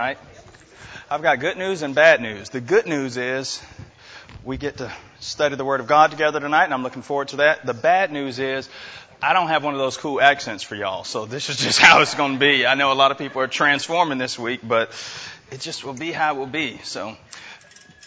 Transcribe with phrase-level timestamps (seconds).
[0.00, 0.16] Right?
[1.10, 2.48] I've got good news and bad news.
[2.48, 3.60] The good news is
[4.42, 7.36] we get to study the Word of God together tonight, and I'm looking forward to
[7.36, 7.66] that.
[7.66, 8.70] The bad news is
[9.20, 12.00] I don't have one of those cool accents for y'all, so this is just how
[12.00, 12.64] it's going to be.
[12.64, 14.90] I know a lot of people are transforming this week, but
[15.50, 16.78] it just will be how it will be.
[16.82, 17.14] So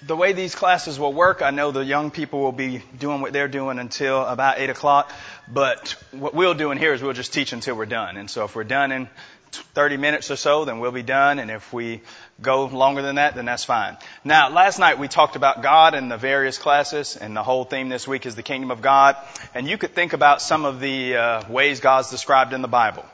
[0.02, 3.34] the way these classes will work, I know the young people will be doing what
[3.34, 5.12] they're doing until about 8 o'clock,
[5.48, 8.18] but what we'll do in here is we'll just teach until we're done.
[8.18, 9.10] And so if we're done in
[9.58, 11.40] 30 minutes or so, then we'll be done.
[11.40, 12.02] And if we
[12.42, 13.98] go longer than that, then that's fine.
[14.24, 17.90] Now, last night we talked about God in the various classes, and the whole theme
[17.90, 19.16] this week is the kingdom of God.
[19.54, 23.06] And you could think about some of the uh, ways God's described in the Bible.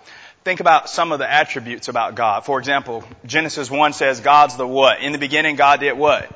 [0.44, 2.46] Think about some of the attributes about God.
[2.46, 5.02] For example, Genesis 1 says God's the what?
[5.02, 6.34] In the beginning, God did what?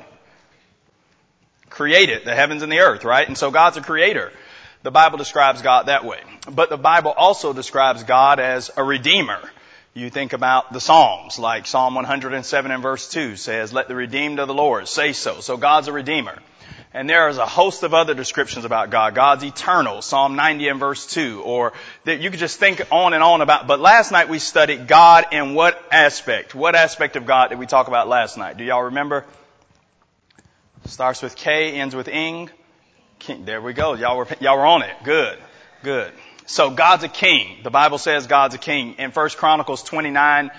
[1.70, 3.26] Created the heavens and the earth, right?
[3.26, 4.30] And so God's a creator.
[4.84, 6.20] The Bible describes God that way.
[6.50, 9.40] But the Bible also describes God as a redeemer.
[9.96, 14.40] You think about the Psalms, like Psalm 107 and verse 2 says, let the redeemed
[14.40, 15.40] of the Lord say so.
[15.40, 16.36] So God's a redeemer.
[16.92, 19.14] And there is a host of other descriptions about God.
[19.14, 21.74] God's eternal, Psalm 90 and verse 2, or
[22.04, 23.68] that you could just think on and on about.
[23.68, 26.56] But last night we studied God in what aspect?
[26.56, 28.56] What aspect of God did we talk about last night?
[28.56, 29.24] Do y'all remember?
[30.86, 32.50] Starts with K, ends with ing.
[33.20, 33.44] King.
[33.44, 33.94] There we go.
[33.94, 34.96] Y'all were, y'all were on it.
[35.04, 35.38] Good.
[35.84, 36.12] Good.
[36.46, 37.58] So God's a king.
[37.62, 38.96] The Bible says God's a king.
[38.98, 40.50] In 1 Chronicles 29,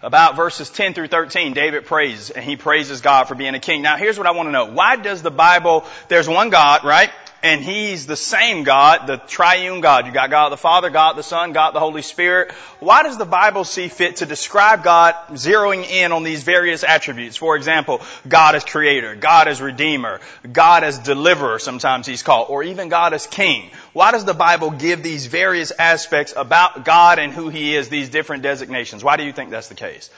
[0.00, 3.82] about verses 10 through 13, David prays, and he praises God for being a king.
[3.82, 4.66] Now here's what I want to know.
[4.66, 7.10] Why does the Bible, there's one God, right?
[7.44, 10.06] And He's the same God, the triune God.
[10.06, 12.52] You got God the Father, God the Son, God the Holy Spirit.
[12.80, 17.36] Why does the Bible see fit to describe God zeroing in on these various attributes?
[17.36, 22.62] For example, God as creator, God as redeemer, God as deliverer, sometimes He's called, or
[22.62, 23.70] even God as king.
[23.92, 28.08] Why does the Bible give these various aspects about God and who He is, these
[28.08, 29.04] different designations?
[29.04, 30.08] Why do you think that's the case?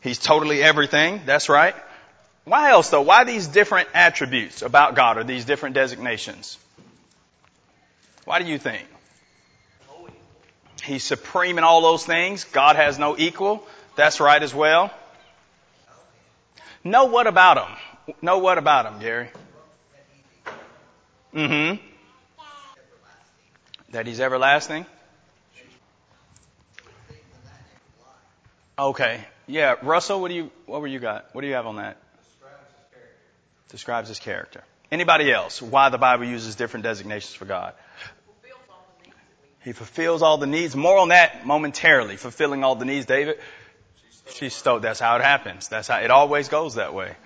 [0.00, 1.20] He's totally everything.
[1.24, 1.76] That's right.
[2.44, 3.02] Why else though?
[3.02, 6.58] Why these different attributes about God or these different designations?
[8.24, 8.86] Why do you think?
[10.82, 12.44] He's supreme in all those things.
[12.44, 13.64] God has no equal.
[13.94, 14.92] That's right as well.
[16.82, 18.14] Know what about him?
[18.20, 19.28] Know what about him, Gary?
[21.32, 21.80] Mm-hmm.
[23.90, 24.86] That he's everlasting?
[28.76, 29.24] Okay.
[29.46, 31.32] Yeah, Russell, what do you what were you got?
[31.34, 32.01] What do you have on that?
[33.72, 34.62] Describes his character.
[34.92, 35.60] Anybody else?
[35.60, 37.74] Why the Bible uses different designations for God?
[39.64, 40.76] He fulfills all the needs.
[40.76, 42.16] More on that momentarily.
[42.16, 43.38] Fulfilling all the needs, David.
[44.28, 44.82] She's stoked.
[44.82, 45.68] That's how it happens.
[45.68, 47.16] That's how it always goes that way.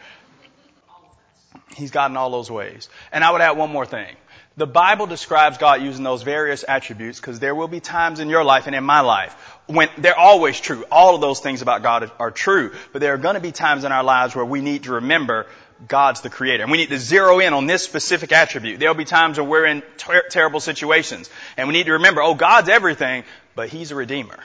[1.74, 2.88] He's gotten all those ways.
[3.12, 4.14] And I would add one more thing.
[4.56, 8.42] The Bible describes God using those various attributes because there will be times in your
[8.42, 9.34] life and in my life
[9.66, 10.84] when they're always true.
[10.90, 13.84] All of those things about God are true, but there are going to be times
[13.84, 15.46] in our lives where we need to remember
[15.86, 16.62] God's the creator.
[16.62, 18.80] And we need to zero in on this specific attribute.
[18.80, 22.34] There'll be times when we're in ter- terrible situations and we need to remember, oh,
[22.34, 24.38] God's everything, but He's a redeemer.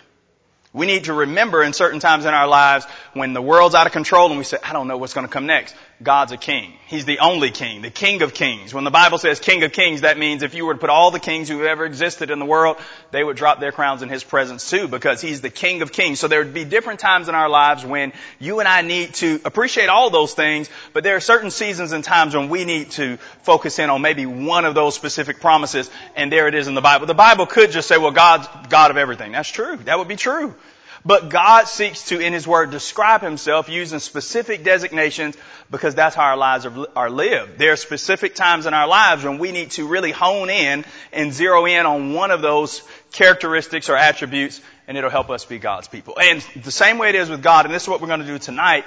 [0.73, 3.93] We need to remember in certain times in our lives when the world's out of
[3.93, 5.75] control and we say, I don't know what's going to come next.
[6.03, 6.73] God's a king.
[6.87, 8.73] He's the only king, the king of kings.
[8.73, 11.11] When the Bible says king of kings, that means if you were to put all
[11.11, 12.77] the kings who have ever existed in the world,
[13.11, 16.19] they would drop their crowns in his presence too because he's the king of kings.
[16.19, 19.39] So there would be different times in our lives when you and I need to
[19.45, 23.17] appreciate all those things, but there are certain seasons and times when we need to
[23.43, 26.81] focus in on maybe one of those specific promises and there it is in the
[26.81, 27.05] Bible.
[27.05, 29.33] The Bible could just say, well, God's God of everything.
[29.33, 29.77] That's true.
[29.77, 30.55] That would be true.
[31.03, 35.35] But God seeks to, in His Word, describe Himself using specific designations
[35.71, 37.57] because that's how our lives are, are lived.
[37.57, 41.33] There are specific times in our lives when we need to really hone in and
[41.33, 45.87] zero in on one of those characteristics or attributes and it'll help us be God's
[45.87, 46.17] people.
[46.19, 48.25] And the same way it is with God, and this is what we're going to
[48.25, 48.83] do tonight,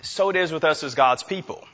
[0.00, 1.66] so it is with us as God's people.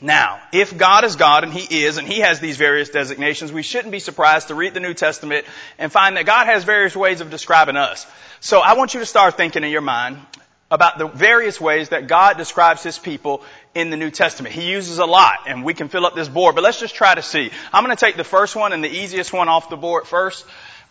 [0.00, 3.62] Now, if God is God, and He is, and He has these various designations, we
[3.62, 5.46] shouldn't be surprised to read the New Testament
[5.78, 8.04] and find that God has various ways of describing us.
[8.44, 10.18] So I want you to start thinking in your mind
[10.70, 13.42] about the various ways that God describes His people
[13.74, 14.54] in the New Testament.
[14.54, 17.14] He uses a lot, and we can fill up this board, but let's just try
[17.14, 17.50] to see.
[17.72, 20.44] I'm going to take the first one and the easiest one off the board first,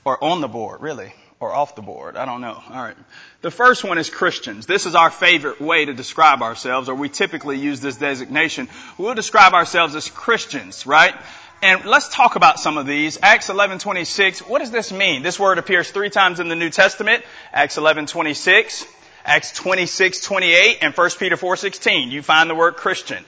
[0.04, 2.16] or on the board, really, or off the board.
[2.16, 2.60] I don't know.
[2.72, 2.98] All right.
[3.44, 4.66] The first one is Christians.
[4.66, 8.68] This is our favorite way to describe ourselves, or we typically use this designation.
[8.98, 11.13] We'll describe ourselves as Christians, right?
[11.61, 13.17] And let's talk about some of these.
[13.21, 14.39] Acts 11:26.
[14.41, 15.23] What does this mean?
[15.23, 17.23] This word appears three times in the New Testament.
[17.53, 18.85] Acts 11:26,
[19.25, 22.11] Acts 26:28, and 1 Peter 4:16.
[22.11, 23.23] You find the word Christian.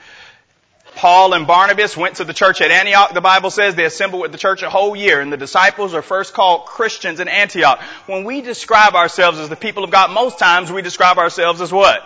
[0.95, 3.75] Paul and Barnabas went to the church at Antioch, the Bible says.
[3.75, 5.19] They assembled with the church a whole year.
[5.19, 7.81] And the disciples are first called Christians in Antioch.
[8.05, 11.71] When we describe ourselves as the people of God, most times we describe ourselves as
[11.71, 12.01] what?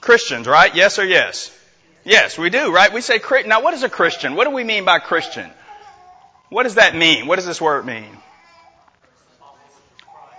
[0.00, 0.74] Christians, right?
[0.74, 1.50] Yes or yes?
[2.04, 2.92] Yes, we do, right?
[2.92, 4.34] We say, now what is a Christian?
[4.34, 5.48] What do we mean by Christian?
[6.48, 7.26] What does that mean?
[7.26, 8.08] What does this word mean?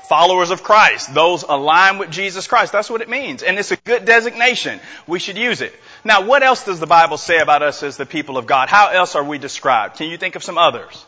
[0.10, 1.14] Followers of Christ.
[1.14, 2.74] Those aligned with Jesus Christ.
[2.74, 3.42] That's what it means.
[3.42, 4.80] And it's a good designation.
[5.08, 5.74] We should use it.
[6.04, 8.68] Now, what else does the Bible say about us as the people of God?
[8.68, 9.96] How else are we described?
[9.96, 11.06] Can you think of some others?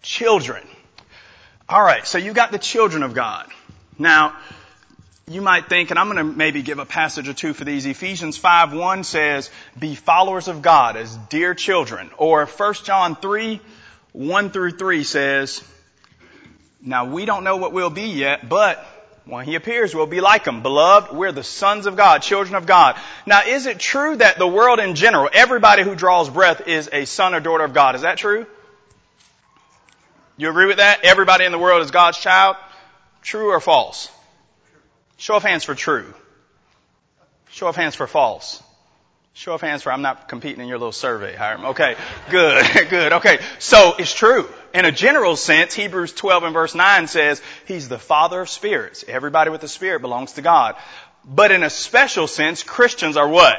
[0.00, 0.66] Children.
[1.70, 3.46] Alright, so you got the children of God.
[3.98, 4.36] Now,
[5.28, 7.86] you might think, and I'm going to maybe give a passage or two for these.
[7.86, 12.10] Ephesians 5 1 says, Be followers of God as dear children.
[12.18, 13.60] Or 1 John 3
[14.12, 15.62] 1 through 3 says,
[16.80, 18.84] Now we don't know what we'll be yet, but
[19.24, 20.62] when he appears, we'll be like him.
[20.62, 22.96] Beloved, we're the sons of God, children of God.
[23.24, 27.04] Now, is it true that the world in general, everybody who draws breath is a
[27.04, 27.94] son or daughter of God?
[27.94, 28.46] Is that true?
[30.36, 31.04] You agree with that?
[31.04, 32.56] Everybody in the world is God's child?
[33.22, 34.10] True or false?
[35.22, 36.12] Show of hands for true.
[37.50, 38.60] Show of hands for false.
[39.34, 41.64] Show of hands for I'm not competing in your little survey, Hiram.
[41.66, 41.94] Okay,
[42.28, 43.12] good, good.
[43.12, 44.48] Okay, so it's true.
[44.74, 49.04] In a general sense, Hebrews 12 and verse 9 says He's the Father of spirits.
[49.06, 50.74] Everybody with a spirit belongs to God.
[51.24, 53.58] But in a special sense, Christians are what?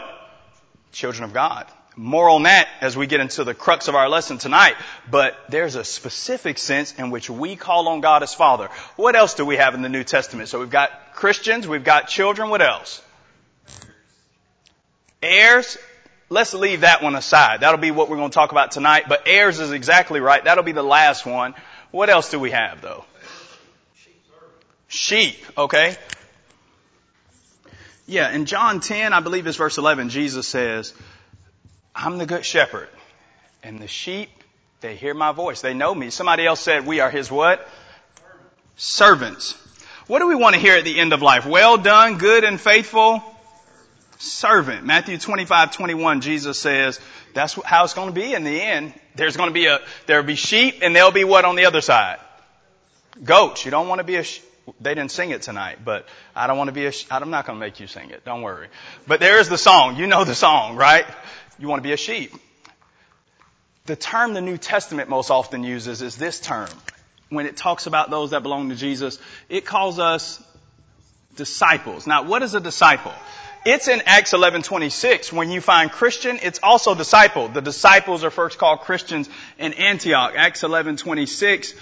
[0.92, 1.66] Children of God
[1.96, 4.76] more on that as we get into the crux of our lesson tonight,
[5.10, 8.70] but there's a specific sense in which we call on God as Father.
[8.96, 10.50] What else do we have in the New Testament?
[10.50, 13.02] So we've got Christians, we've got children, what else?
[15.22, 15.78] Heirs.
[16.30, 17.60] Let's leave that one aside.
[17.60, 20.44] That'll be what we're going to talk about tonight, but heirs is exactly right.
[20.44, 21.54] That'll be the last one.
[21.92, 23.06] What else do we have though?
[24.88, 25.96] Sheep, okay?
[28.06, 30.94] Yeah, in John 10, I believe it's verse 11, Jesus says,
[31.96, 32.90] I'm the good shepherd.
[33.62, 34.30] And the sheep,
[34.82, 35.62] they hear my voice.
[35.62, 36.10] They know me.
[36.10, 37.68] Somebody else said we are his what?
[38.76, 39.56] Servants.
[40.08, 41.46] What do we want to hear at the end of life?
[41.46, 43.24] Well done, good and faithful
[44.24, 44.86] servant.
[44.86, 47.00] Matthew 25, 21, Jesus says,
[47.34, 48.94] that's how it's going to be in the end.
[49.16, 51.82] There's going to be a, there'll be sheep and there'll be what on the other
[51.82, 52.20] side?
[53.24, 53.66] Goats.
[53.66, 54.24] You don't want to be a,
[54.80, 57.60] they didn't sing it tonight, but I don't want to be a, I'm not going
[57.60, 58.24] to make you sing it.
[58.26, 58.68] Don't worry.
[59.08, 59.98] But there is the song.
[59.98, 61.06] You know the song, right?
[61.60, 62.34] You want to be a sheep.
[63.86, 66.70] The term the New Testament most often uses is this term.
[67.30, 69.20] When it talks about those that belong to Jesus,
[69.50, 70.42] it calls us
[71.36, 72.08] disciples.
[72.08, 73.14] Now, what is a disciple?
[73.66, 75.32] It's in Acts 11:26.
[75.32, 77.48] When you find Christian, it's also disciple.
[77.48, 80.34] The disciples are first called Christians in Antioch.
[80.36, 81.74] Acts 11:26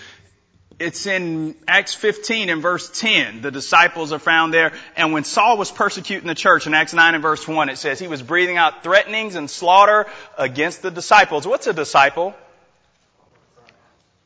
[0.82, 3.42] it's in Acts 15 and verse 10.
[3.42, 4.74] The disciples are found there.
[4.96, 8.00] And when Saul was persecuting the church in Acts 9 and verse 1, it says
[8.00, 10.08] he was breathing out threatenings and slaughter
[10.38, 11.48] against the disciples.
[11.48, 12.34] What's a disciple?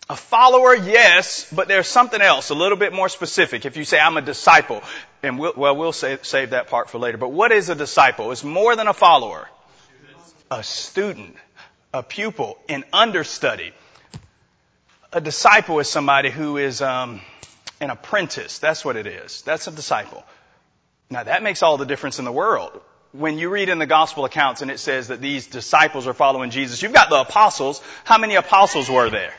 [0.09, 3.65] A follower, yes, but there's something else, a little bit more specific.
[3.65, 4.83] If you say, I'm a disciple,
[5.23, 7.17] and we'll, well, we'll save, save that part for later.
[7.17, 8.31] But what is a disciple?
[8.31, 9.49] It's more than a follower.
[10.51, 11.35] A student,
[11.91, 13.73] a pupil, an understudy
[15.15, 17.21] a disciple is somebody who is um,
[17.79, 18.59] an apprentice.
[18.59, 19.43] That's what it is.
[19.43, 20.25] That's a disciple.
[21.09, 22.81] Now that makes all the difference in the world.
[23.13, 26.49] When you read in the gospel accounts and it says that these disciples are following
[26.49, 27.81] Jesus, you've got the apostles.
[28.03, 29.33] How many apostles were there?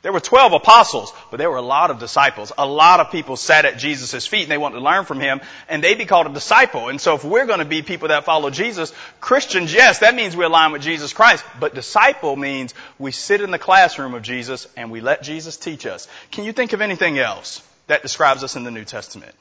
[0.00, 2.52] There were 12 apostles, but there were a lot of disciples.
[2.56, 5.40] A lot of people sat at Jesus' feet and they wanted to learn from him
[5.68, 6.88] and they'd be called a disciple.
[6.88, 10.36] And so if we're going to be people that follow Jesus, Christians, yes, that means
[10.36, 11.44] we align with Jesus Christ.
[11.58, 15.84] But disciple means we sit in the classroom of Jesus and we let Jesus teach
[15.84, 16.06] us.
[16.30, 19.34] Can you think of anything else that describes us in the New Testament?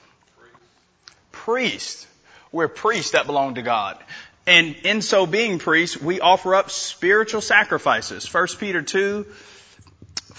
[1.31, 2.07] Priest.
[2.51, 4.03] We're priests that belong to God.
[4.47, 8.33] And in so being priests, we offer up spiritual sacrifices.
[8.33, 9.25] 1 Peter 2,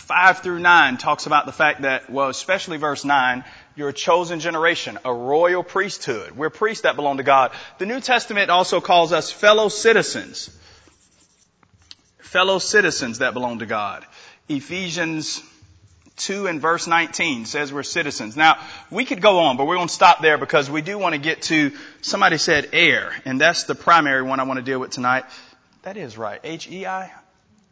[0.09, 3.45] 5 through 9 talks about the fact that, well, especially verse 9,
[3.77, 6.33] you're a chosen generation, a royal priesthood.
[6.33, 7.53] We're priests that belong to God.
[7.77, 10.49] The New Testament also calls us fellow citizens.
[12.21, 14.07] Fellow citizens that belong to God.
[14.49, 15.43] Ephesians
[16.17, 18.35] 2 and verse 19 says we're citizens.
[18.35, 18.57] Now,
[18.91, 21.21] we could go on, but we're going to stop there because we do want to
[21.21, 24.91] get to, somebody said heir, and that's the primary one I want to deal with
[24.91, 25.27] tonight.
[25.83, 26.41] That is right.
[26.43, 27.13] H-E-I?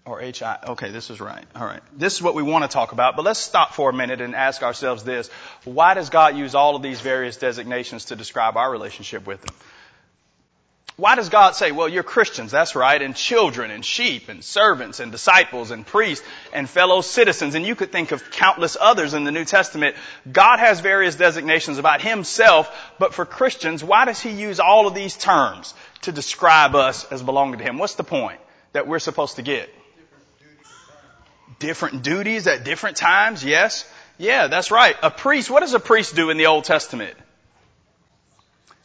[0.07, 0.59] Or HI.
[0.69, 1.45] Okay, this is right.
[1.57, 1.83] All right.
[1.93, 4.37] This is what we want to talk about, but let's stop for a minute and
[4.37, 5.29] ask ourselves this.
[5.65, 9.55] Why does God use all of these various designations to describe our relationship with Him?
[10.95, 15.01] Why does God say, well, you're Christians, that's right, and children and sheep and servants
[15.01, 19.25] and disciples and priests and fellow citizens, and you could think of countless others in
[19.25, 19.97] the New Testament.
[20.31, 22.71] God has various designations about Himself,
[23.01, 27.25] but for Christians, why does He use all of these terms to describe us as
[27.25, 27.77] belonging to Him?
[27.77, 28.41] What's the point
[28.73, 29.69] that we're supposed to get?
[31.59, 33.91] Different duties at different times, yes?
[34.19, 34.97] Yeah, that's right.
[35.03, 37.17] A priest, what does a priest do in the Old Testament?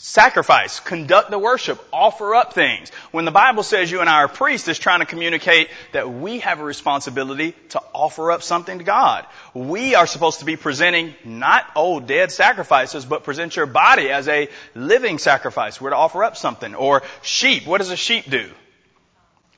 [0.04, 2.90] Sacrifice, conduct the worship, offer up things.
[3.12, 6.40] When the Bible says you and I are priests, it's trying to communicate that we
[6.40, 9.28] have a responsibility to offer up something to God.
[9.54, 14.28] We are supposed to be presenting not old dead sacrifices, but present your body as
[14.28, 15.80] a living sacrifice.
[15.80, 16.74] We're to offer up something.
[16.74, 18.50] Or sheep, what does a sheep do?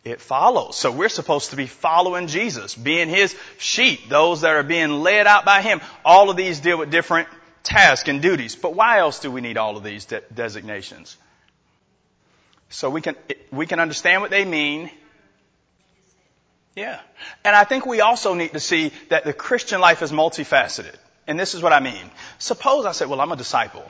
[0.03, 0.75] It follows.
[0.75, 5.27] So we're supposed to be following Jesus, being His sheep, those that are being led
[5.27, 5.79] out by Him.
[6.03, 7.29] All of these deal with different
[7.63, 8.55] tasks and duties.
[8.55, 11.15] But why else do we need all of these de- designations?
[12.69, 13.15] So we can,
[13.51, 14.89] we can understand what they mean.
[16.75, 16.99] Yeah.
[17.45, 20.95] And I think we also need to see that the Christian life is multifaceted.
[21.27, 22.11] And this is what I mean.
[22.39, 23.89] Suppose I said, well, I'm a disciple.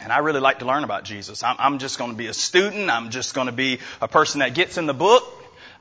[0.00, 1.42] And I really like to learn about Jesus.
[1.42, 2.88] I'm, I'm just going to be a student.
[2.88, 5.24] I'm just going to be a person that gets in the book.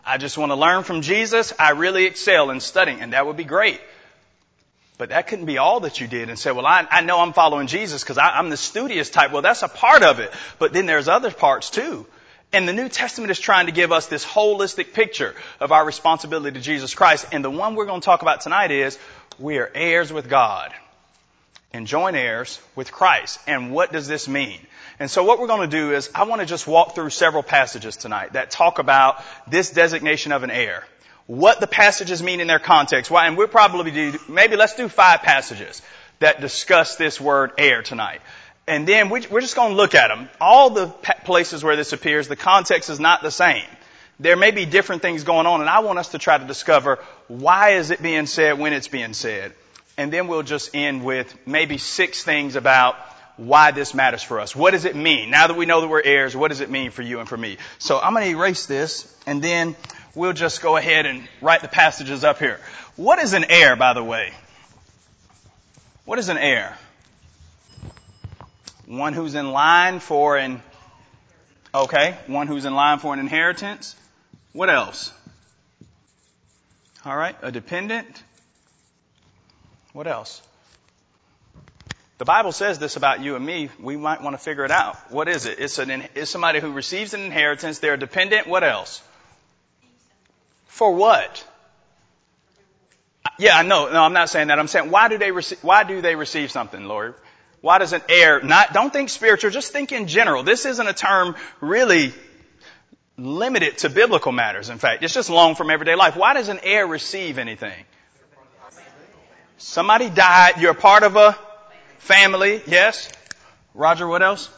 [0.05, 1.53] I just want to learn from Jesus.
[1.57, 3.79] I really excel in studying, and that would be great.
[4.97, 7.31] But that couldn't be all that you did and say, well, I, I know I'm
[7.31, 9.31] following Jesus because I'm the studious type.
[9.31, 10.33] Well, that's a part of it.
[10.57, 12.05] But then there's other parts too.
[12.51, 16.57] And the New Testament is trying to give us this holistic picture of our responsibility
[16.57, 17.27] to Jesus Christ.
[17.31, 18.99] And the one we're going to talk about tonight is
[19.37, 20.73] we are heirs with God
[21.73, 23.39] and joint heirs with Christ.
[23.47, 24.59] And what does this mean?
[24.99, 27.43] And so what we're going to do is I want to just walk through several
[27.43, 30.83] passages tonight that talk about this designation of an heir
[31.29, 33.11] what the passages mean in their context.
[33.11, 35.79] Why, and we'll probably do, maybe let's do five passages
[36.17, 38.21] that discuss this word heir tonight.
[38.67, 40.27] And then we, are just going to look at them.
[40.41, 43.63] All the places where this appears, the context is not the same.
[44.19, 46.97] There may be different things going on, and I want us to try to discover
[47.27, 49.53] why is it being said when it's being said.
[49.99, 52.95] And then we'll just end with maybe six things about
[53.35, 54.55] why this matters for us.
[54.55, 55.29] What does it mean?
[55.29, 57.35] Now that we know that we're heirs, what does it mean for you and for
[57.35, 57.57] me?
[57.79, 59.75] So I'm going to erase this, and then
[60.15, 62.61] we'll just go ahead and write the passages up here.
[62.95, 64.31] What is an heir, by the way?
[66.05, 66.77] What is an heir?
[68.85, 70.63] One who's in line for an,
[71.75, 73.97] okay, one who's in line for an inheritance.
[74.53, 75.11] What else?
[77.03, 78.23] All right, a dependent.
[79.93, 80.41] What else?
[82.19, 83.69] The Bible says this about you and me.
[83.79, 85.11] We might want to figure it out.
[85.11, 85.59] What is it?
[85.59, 87.79] It's, an, it's somebody who receives an inheritance.
[87.79, 88.45] They're dependent.
[88.45, 89.01] What else?
[90.67, 91.45] For what?
[93.37, 93.89] Yeah, I know.
[93.89, 94.59] no, I'm not saying that.
[94.59, 97.15] I'm saying why do they receive, why do they receive something, Lord?
[97.61, 100.43] Why does an heir not, don't think spiritual, just think in general.
[100.43, 102.13] This isn't a term really
[103.17, 104.69] limited to biblical matters.
[104.69, 106.15] In fact, it's just long from everyday life.
[106.15, 107.85] Why does an heir receive anything?
[109.59, 110.53] Somebody died.
[110.59, 111.37] You're part of a
[111.97, 112.61] family.
[112.65, 113.11] Yes.
[113.73, 114.49] Roger, what else?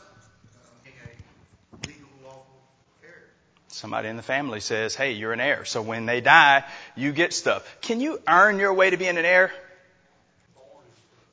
[3.67, 5.65] Somebody in the family says, hey, you're an heir.
[5.65, 6.63] So when they die,
[6.95, 7.65] you get stuff.
[7.81, 9.51] Can you earn your way to being an heir?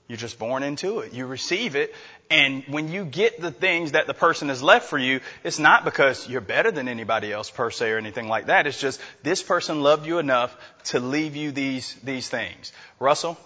[0.07, 1.13] You're just born into it.
[1.13, 1.95] You receive it.
[2.31, 5.85] And when you get the things that the person has left for you, it's not
[5.85, 8.67] because you're better than anybody else per se or anything like that.
[8.67, 12.73] It's just this person loved you enough to leave you these, these things.
[12.99, 13.37] Russell?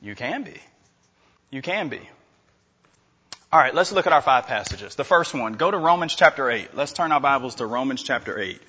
[0.00, 0.60] You can be.
[1.50, 2.00] You can be.
[3.52, 4.96] All right, let's look at our five passages.
[4.96, 6.74] The first one, go to Romans chapter 8.
[6.74, 8.60] Let's turn our Bibles to Romans chapter 8.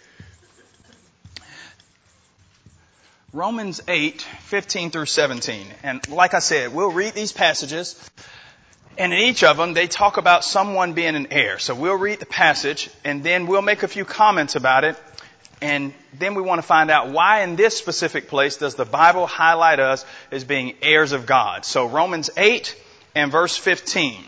[3.34, 5.68] Romans 8, 15 through 17.
[5.84, 8.00] And like I said, we'll read these passages,
[8.98, 11.60] and in each of them, they talk about someone being an heir.
[11.60, 14.96] So we'll read the passage, and then we'll make a few comments about it,
[15.62, 19.26] and then we want to find out why in this specific place does the Bible
[19.26, 21.66] highlight us as being heirs of God.
[21.66, 22.76] So Romans 8
[23.16, 24.24] and verse 15.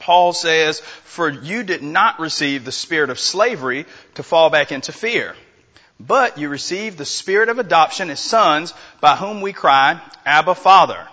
[0.00, 4.90] Paul says, For you did not receive the spirit of slavery to fall back into
[4.90, 5.36] fear,
[6.00, 11.06] but you received the spirit of adoption as sons by whom we cry, Abba Father.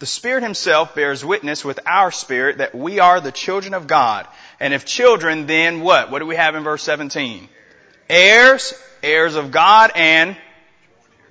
[0.00, 4.26] The Spirit Himself bears witness with our spirit that we are the children of God.
[4.58, 6.10] And if children, then what?
[6.10, 7.48] What do we have in verse 17?
[8.12, 10.36] Heirs, heirs of God, and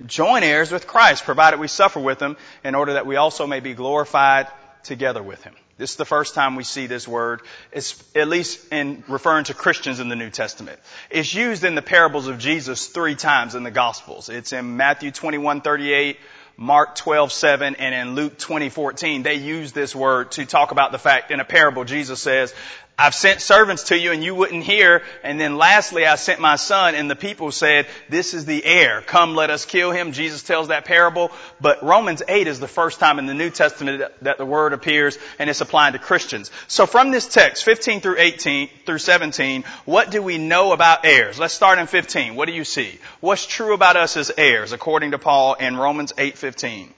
[0.04, 3.60] joint heirs with Christ, provided we suffer with Him in order that we also may
[3.60, 4.48] be glorified
[4.82, 5.54] together with Him.
[5.78, 9.54] This is the first time we see this word, it's, at least in referring to
[9.54, 10.80] Christians in the New Testament.
[11.08, 14.28] It's used in the parables of Jesus three times in the Gospels.
[14.28, 16.18] It's in Matthew 21, 38,
[16.56, 21.30] Mark 12:7 and in Luke 20:14 they use this word to talk about the fact
[21.30, 22.54] in a parable Jesus says
[22.98, 25.02] I've sent servants to you and you wouldn't hear.
[25.24, 29.00] And then lastly, I sent my son and the people said, this is the heir.
[29.00, 30.12] Come, let us kill him.
[30.12, 31.32] Jesus tells that parable.
[31.60, 35.18] But Romans 8 is the first time in the New Testament that the word appears
[35.38, 36.50] and it's applying to Christians.
[36.68, 41.38] So from this text, 15 through 18 through 17, what do we know about heirs?
[41.38, 42.34] Let's start in 15.
[42.34, 42.98] What do you see?
[43.20, 46.92] What's true about us as heirs according to Paul in Romans 8:15?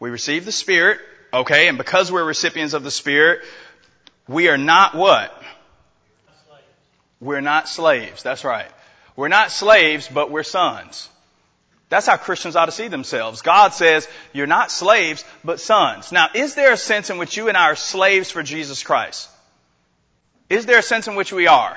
[0.00, 1.00] We receive the Spirit,
[1.32, 3.42] okay, and because we're recipients of the Spirit,
[4.28, 5.42] we are not what?
[7.20, 8.22] We're not slaves.
[8.22, 8.70] That's right.
[9.16, 11.08] We're not slaves, but we're sons.
[11.88, 13.42] That's how Christians ought to see themselves.
[13.42, 16.10] God says, you're not slaves, but sons.
[16.10, 19.28] Now, is there a sense in which you and I are slaves for Jesus Christ?
[20.50, 21.76] Is there a sense in which we are?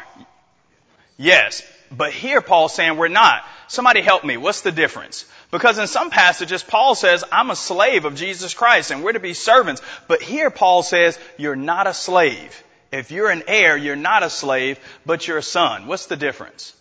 [1.18, 1.62] Yes.
[1.92, 3.44] But here Paul's saying we're not.
[3.68, 4.38] Somebody help me.
[4.38, 5.26] What's the difference?
[5.50, 9.20] Because in some passages, Paul says, I'm a slave of Jesus Christ and we're to
[9.20, 9.82] be servants.
[10.08, 12.64] But here Paul says, you're not a slave.
[12.92, 15.88] If you're an heir, you're not a slave, but you're a son.
[15.88, 16.74] What's the difference?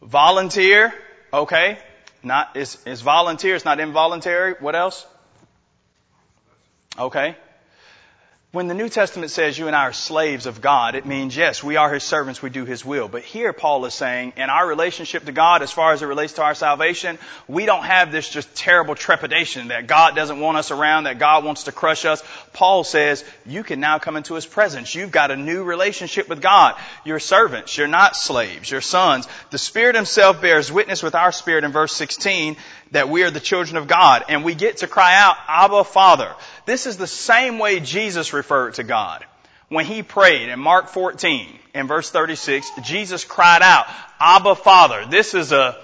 [0.00, 0.94] Volunteer,
[1.32, 1.78] okay.
[2.22, 4.54] Not, is, is volunteer, it's not involuntary.
[4.58, 5.06] What else?
[6.98, 7.36] Okay.
[8.50, 11.62] When the New Testament says you and I are slaves of God, it means yes,
[11.62, 13.06] we are His servants, we do His will.
[13.06, 16.32] But here Paul is saying, in our relationship to God, as far as it relates
[16.34, 20.70] to our salvation, we don't have this just terrible trepidation that God doesn't want us
[20.70, 22.22] around, that God wants to crush us.
[22.54, 24.94] Paul says, you can now come into His presence.
[24.94, 26.74] You've got a new relationship with God.
[27.04, 27.76] You're servants.
[27.76, 28.70] You're not slaves.
[28.70, 29.28] You're sons.
[29.50, 32.56] The Spirit Himself bears witness with our spirit in verse 16
[32.92, 36.34] that we are the children of God and we get to cry out, Abba Father.
[36.66, 39.24] This is the same way Jesus referred to God.
[39.68, 43.86] When he prayed in Mark 14 in verse 36, Jesus cried out,
[44.18, 45.06] Abba Father.
[45.10, 45.76] This is a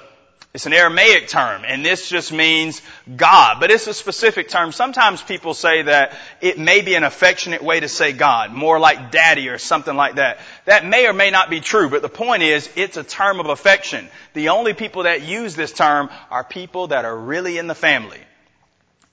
[0.55, 2.81] it's an Aramaic term, and this just means
[3.17, 4.71] God, but it's a specific term.
[4.71, 9.11] Sometimes people say that it may be an affectionate way to say God, more like
[9.11, 10.39] daddy or something like that.
[10.67, 13.47] That may or may not be true, but the point is, it's a term of
[13.47, 14.09] affection.
[14.35, 18.21] The only people that use this term are people that are really in the family.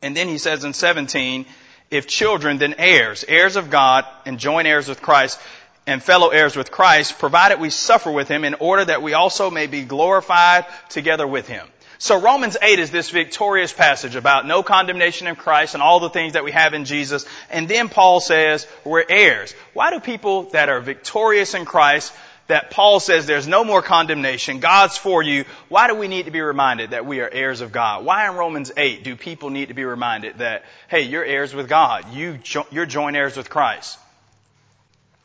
[0.03, 1.47] And then he says in 17,
[1.89, 5.39] if children, then heirs, heirs of God and joint heirs with Christ,
[5.87, 9.49] and fellow heirs with Christ, provided we suffer with him in order that we also
[9.49, 11.67] may be glorified together with him.
[11.97, 16.09] So Romans 8 is this victorious passage about no condemnation in Christ and all the
[16.09, 17.25] things that we have in Jesus.
[17.51, 19.53] And then Paul says we're heirs.
[19.73, 22.11] Why do people that are victorious in Christ,
[22.47, 26.31] that Paul says there's no more condemnation, God's for you, why do we need to
[26.31, 28.03] be reminded that we are heirs of God?
[28.03, 31.69] Why in Romans 8 do people need to be reminded that, hey, you're heirs with
[31.69, 32.39] God, you,
[32.71, 33.99] you're joint heirs with Christ?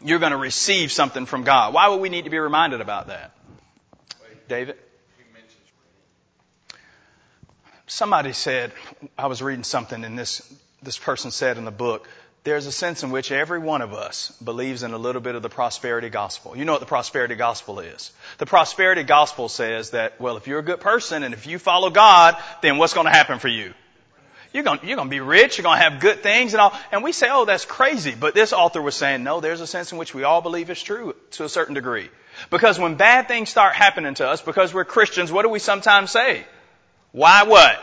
[0.03, 1.75] You're going to receive something from God.
[1.75, 3.33] Why would we need to be reminded about that?
[4.49, 4.77] David?
[7.87, 8.73] Somebody said,
[9.17, 10.43] I was reading something and this,
[10.83, 12.09] this person said in the book,
[12.43, 15.43] there's a sense in which every one of us believes in a little bit of
[15.43, 16.57] the prosperity gospel.
[16.57, 18.13] You know what the prosperity gospel is.
[18.39, 21.91] The prosperity gospel says that, well, if you're a good person and if you follow
[21.91, 23.75] God, then what's going to happen for you?
[24.57, 25.59] You're going, you're going to be rich.
[25.59, 26.73] You're going to have good things and all.
[26.90, 28.14] And we say, oh, that's crazy.
[28.19, 30.83] But this author was saying, no, there's a sense in which we all believe it's
[30.83, 32.09] true to a certain degree.
[32.49, 36.11] Because when bad things start happening to us, because we're Christians, what do we sometimes
[36.11, 36.47] say?
[37.12, 37.79] Why what?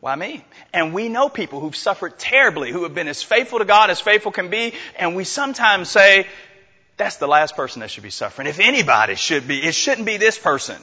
[0.00, 0.44] Why me?
[0.74, 3.98] And we know people who've suffered terribly, who have been as faithful to God as
[3.98, 6.26] faithful can be, and we sometimes say,
[6.98, 8.46] that's the last person that should be suffering.
[8.46, 10.76] If anybody should be, it shouldn't be this person.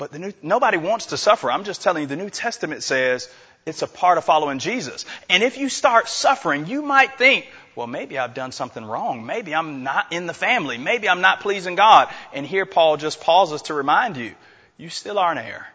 [0.00, 1.52] But new, nobody wants to suffer.
[1.52, 3.28] I'm just telling you, the New Testament says
[3.66, 5.04] it's a part of following Jesus.
[5.28, 9.26] And if you start suffering, you might think, well, maybe I've done something wrong.
[9.26, 10.78] Maybe I'm not in the family.
[10.78, 12.08] Maybe I'm not pleasing God.
[12.32, 14.32] And here Paul just pauses to remind you,
[14.78, 15.68] you still are an heir.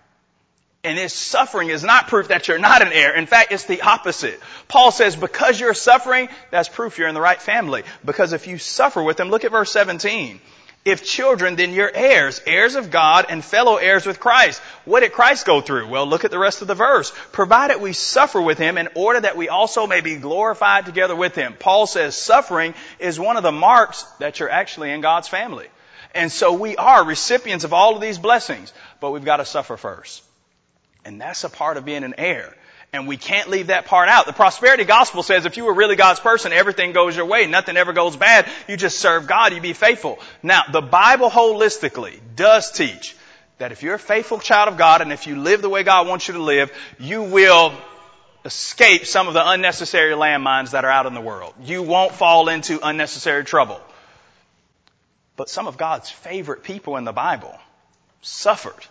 [0.84, 3.16] And this suffering is not proof that you're not an heir.
[3.16, 4.40] In fact, it's the opposite.
[4.68, 7.84] Paul says, because you're suffering, that's proof you're in the right family.
[8.04, 10.42] Because if you suffer with him, look at verse 17.
[10.86, 14.62] If children, then you're heirs, heirs of God and fellow heirs with Christ.
[14.86, 15.88] What did Christ go through?
[15.88, 17.12] Well, look at the rest of the verse.
[17.32, 21.34] Provided we suffer with him in order that we also may be glorified together with
[21.34, 21.56] him.
[21.58, 25.68] Paul says suffering is one of the marks that you're actually in God's family.
[26.14, 29.78] And so we are recipients of all of these blessings, but we've got to suffer
[29.78, 30.24] first.
[31.04, 32.56] And that's a part of being an heir.
[32.96, 34.26] And we can't leave that part out.
[34.26, 37.46] The prosperity gospel says if you were really God's person, everything goes your way.
[37.46, 38.48] Nothing ever goes bad.
[38.68, 39.54] You just serve God.
[39.54, 40.20] You be faithful.
[40.42, 43.16] Now, the Bible holistically does teach
[43.58, 46.08] that if you're a faithful child of God and if you live the way God
[46.08, 47.74] wants you to live, you will
[48.46, 51.54] escape some of the unnecessary landmines that are out in the world.
[51.64, 53.82] You won't fall into unnecessary trouble.
[55.36, 57.58] But some of God's favorite people in the Bible
[58.22, 58.86] suffered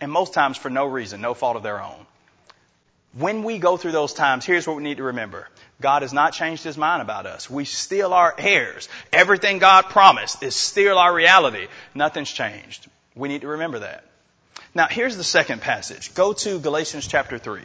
[0.00, 2.06] And most times for no reason, no fault of their own.
[3.14, 5.46] When we go through those times, here's what we need to remember.
[5.80, 7.50] God has not changed his mind about us.
[7.50, 8.88] We still are heirs.
[9.12, 11.66] Everything God promised is still our reality.
[11.94, 12.88] Nothing's changed.
[13.14, 14.04] We need to remember that.
[14.74, 16.14] Now, here's the second passage.
[16.14, 17.60] Go to Galatians chapter 3.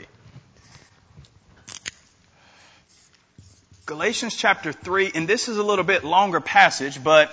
[3.86, 7.31] Galatians chapter 3, and this is a little bit longer passage, but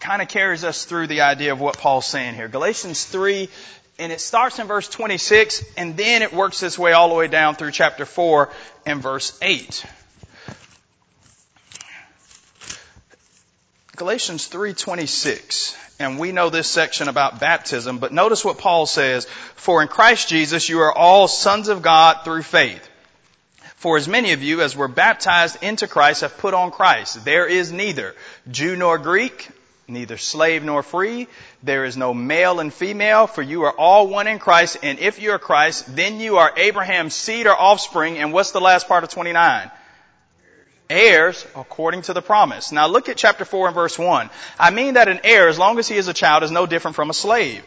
[0.00, 2.48] kind of carries us through the idea of what Paul's saying here.
[2.48, 3.50] Galatians 3,
[3.98, 7.28] and it starts in verse 26, and then it works its way all the way
[7.28, 8.50] down through chapter 4
[8.86, 9.84] and verse 8.
[13.96, 19.82] Galatians 3:26 and we know this section about baptism but notice what Paul says for
[19.82, 22.88] in Christ Jesus you are all sons of God through faith
[23.76, 27.46] for as many of you as were baptized into Christ have put on Christ there
[27.46, 28.16] is neither
[28.50, 29.48] Jew nor Greek
[29.86, 31.28] neither slave nor free
[31.62, 35.20] there is no male and female for you are all one in Christ and if
[35.20, 39.04] you are Christ then you are Abraham's seed or offspring and what's the last part
[39.04, 39.70] of 29
[40.90, 42.72] heirs according to the promise.
[42.72, 44.30] Now look at chapter 4 and verse 1.
[44.58, 46.94] I mean that an heir, as long as he is a child, is no different
[46.94, 47.64] from a slave.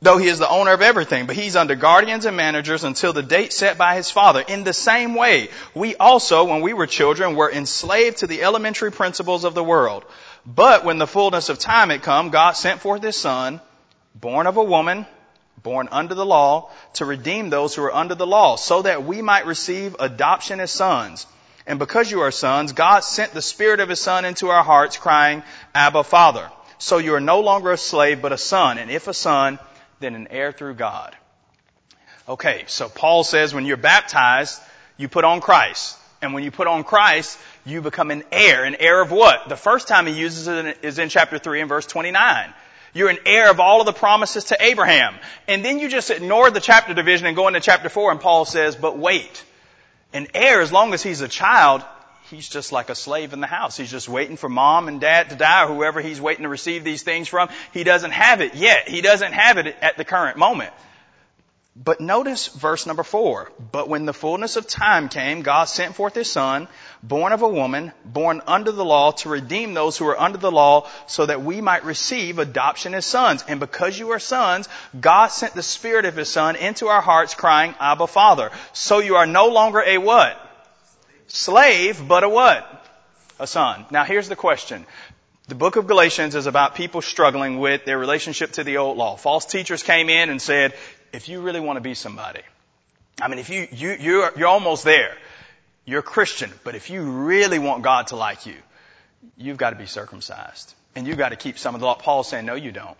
[0.00, 3.22] Though he is the owner of everything, but he's under guardians and managers until the
[3.22, 4.44] date set by his father.
[4.46, 8.92] In the same way, we also, when we were children, were enslaved to the elementary
[8.92, 10.04] principles of the world.
[10.46, 13.60] But when the fullness of time had come, God sent forth his son,
[14.14, 15.06] born of a woman,
[15.62, 19.22] born under the law, to redeem those who are under the law, so that we
[19.22, 21.26] might receive adoption as sons.
[21.66, 24.96] And because you are sons, God sent the Spirit of His Son into our hearts,
[24.96, 25.42] crying,
[25.74, 26.50] Abba, Father.
[26.78, 28.78] So you are no longer a slave, but a son.
[28.78, 29.58] And if a son,
[30.00, 31.14] then an heir through God.
[32.28, 34.62] Okay, so Paul says when you're baptized,
[34.96, 35.98] you put on Christ.
[36.22, 38.64] And when you put on Christ, you become an heir.
[38.64, 39.48] An heir of what?
[39.48, 42.52] The first time he uses it is in chapter 3 and verse 29.
[42.94, 45.14] You're an heir of all of the promises to Abraham.
[45.46, 48.44] And then you just ignore the chapter division and go into chapter 4 and Paul
[48.44, 49.44] says, but wait.
[50.12, 51.82] An heir, as long as he's a child,
[52.30, 53.76] he's just like a slave in the house.
[53.76, 56.82] He's just waiting for mom and dad to die or whoever he's waiting to receive
[56.82, 57.50] these things from.
[57.72, 58.88] He doesn't have it yet.
[58.88, 60.72] He doesn't have it at the current moment.
[61.82, 63.52] But notice verse number four.
[63.70, 66.66] But when the fullness of time came, God sent forth his son,
[67.04, 70.50] born of a woman, born under the law, to redeem those who are under the
[70.50, 73.44] law, so that we might receive adoption as sons.
[73.46, 77.36] And because you are sons, God sent the spirit of his son into our hearts,
[77.36, 78.50] crying, Abba Father.
[78.72, 80.36] So you are no longer a what?
[81.28, 82.86] Slave, but a what?
[83.38, 83.86] A son.
[83.92, 84.84] Now here's the question.
[85.46, 89.16] The book of Galatians is about people struggling with their relationship to the old law.
[89.16, 90.74] False teachers came in and said,
[91.12, 92.42] if you really want to be somebody,
[93.20, 95.16] I mean, if you, you, you're, you're almost there.
[95.84, 98.56] You're a Christian, but if you really want God to like you,
[99.36, 100.74] you've got to be circumcised.
[100.94, 101.94] And you've got to keep some of the law.
[101.94, 102.96] Paul's saying, no, you don't.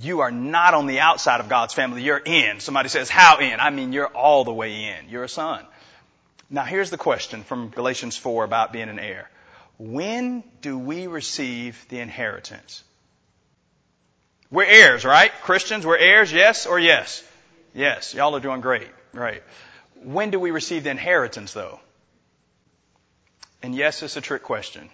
[0.00, 2.02] You are not on the outside of God's family.
[2.02, 2.60] You're in.
[2.60, 3.60] Somebody says, how in?
[3.60, 5.08] I mean, you're all the way in.
[5.08, 5.64] You're a son.
[6.50, 9.30] Now here's the question from Galatians 4 about being an heir.
[9.76, 12.82] When do we receive the inheritance?
[14.50, 15.30] We're heirs, right?
[15.42, 17.22] Christians, we're heirs, yes or yes?
[17.74, 18.14] Yes.
[18.14, 18.88] Y'all are doing great.
[19.12, 19.42] Right.
[20.02, 21.80] When do we receive the inheritance though?
[23.62, 24.88] And yes, it's a trick question.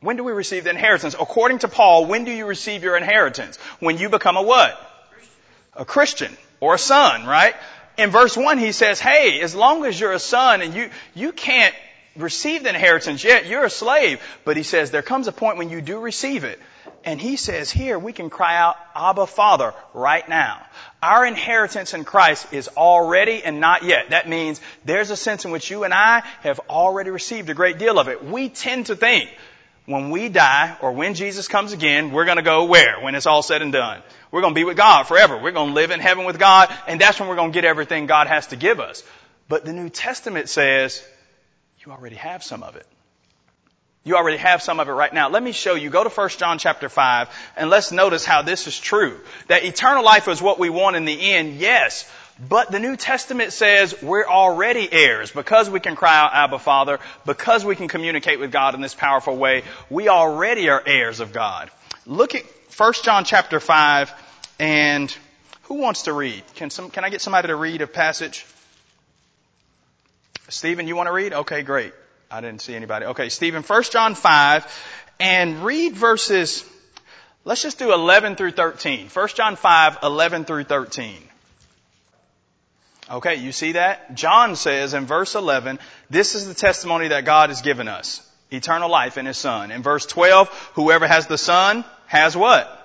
[0.00, 1.14] When do we receive the inheritance?
[1.14, 3.56] According to Paul, when do you receive your inheritance?
[3.80, 4.78] When you become a what?
[5.74, 7.54] A Christian or a son, right?
[7.96, 11.32] In verse 1 he says, hey, as long as you're a son and you, you
[11.32, 11.74] can't
[12.16, 14.20] receive the inheritance yet, you're a slave.
[14.44, 16.60] But he says there comes a point when you do receive it.
[17.04, 20.64] And he says here we can cry out, Abba Father, right now.
[21.02, 24.10] Our inheritance in Christ is already and not yet.
[24.10, 27.78] That means there's a sense in which you and I have already received a great
[27.78, 28.24] deal of it.
[28.24, 29.30] We tend to think
[29.86, 33.26] when we die or when Jesus comes again, we're going to go where when it's
[33.26, 34.02] all said and done?
[34.30, 35.38] We're going to be with God forever.
[35.38, 37.64] We're going to live in heaven with God and that's when we're going to get
[37.64, 39.02] everything God has to give us.
[39.48, 41.02] But the New Testament says
[41.84, 42.86] you already have some of it.
[44.08, 45.28] You already have some of it right now.
[45.28, 45.90] Let me show you.
[45.90, 49.20] Go to 1 John chapter 5 and let's notice how this is true.
[49.48, 52.10] That eternal life is what we want in the end, yes.
[52.40, 57.00] But the New Testament says we're already heirs because we can cry out Abba Father,
[57.26, 59.62] because we can communicate with God in this powerful way.
[59.90, 61.70] We already are heirs of God.
[62.06, 62.44] Look at
[62.78, 64.10] 1 John chapter 5
[64.58, 65.14] and
[65.64, 66.42] who wants to read?
[66.54, 68.46] Can some, can I get somebody to read a passage?
[70.48, 71.34] Stephen, you want to read?
[71.34, 71.92] Okay, great.
[72.30, 73.06] I didn't see anybody.
[73.06, 74.66] Okay, Stephen, 1 John 5,
[75.20, 76.64] and read verses,
[77.44, 79.08] let's just do 11 through 13.
[79.08, 81.16] 1 John 5, 11 through 13.
[83.10, 84.14] Okay, you see that?
[84.14, 85.78] John says in verse 11,
[86.10, 88.22] this is the testimony that God has given us.
[88.50, 89.70] Eternal life in His Son.
[89.70, 92.77] In verse 12, whoever has the Son has what?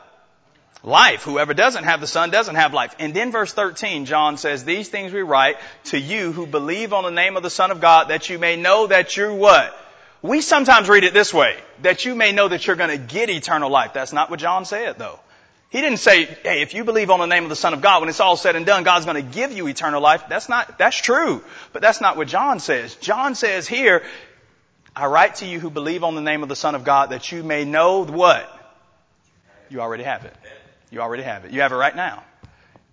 [0.84, 1.24] Life.
[1.24, 2.96] Whoever doesn't have the Son doesn't have life.
[3.00, 7.04] And then verse 13, John says, these things we write to you who believe on
[7.04, 9.78] the name of the Son of God that you may know that you're what?
[10.22, 13.30] We sometimes read it this way, that you may know that you're going to get
[13.30, 13.94] eternal life.
[13.94, 15.20] That's not what John said though.
[15.70, 18.02] He didn't say, hey, if you believe on the name of the Son of God,
[18.02, 20.24] when it's all said and done, God's going to give you eternal life.
[20.30, 21.44] That's not, that's true.
[21.72, 22.96] But that's not what John says.
[22.98, 24.04] John says here,
[24.96, 27.32] I write to you who believe on the name of the Son of God that
[27.32, 28.48] you may know what?
[29.72, 30.36] You already have it.
[30.94, 31.52] You already have it.
[31.52, 32.24] You have it right now.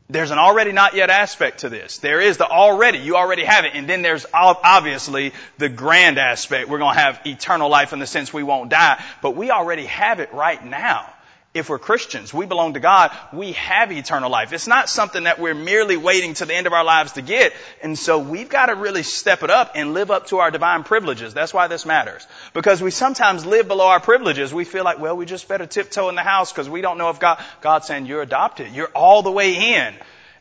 [0.09, 1.99] There's an already not yet aspect to this.
[1.99, 2.99] There is the already.
[2.99, 3.73] You already have it.
[3.75, 6.71] And then there's obviously the grand aspect.
[6.71, 9.05] We're going to have eternal life in the sense we won't die.
[9.21, 11.13] But we already have it right now
[11.53, 14.53] if we're Christians, we belong to God, we have eternal life.
[14.53, 17.53] It's not something that we're merely waiting to the end of our lives to get.
[17.83, 20.85] And so we've got to really step it up and live up to our divine
[20.85, 21.35] privileges.
[21.35, 22.25] That's why this matters.
[22.55, 24.55] Because we sometimes live below our privileges.
[24.55, 27.11] We feel like, well, we just better tiptoe in the house because we don't know
[27.11, 28.73] if God, God's saying you're adopted.
[28.73, 29.95] You're all the way in.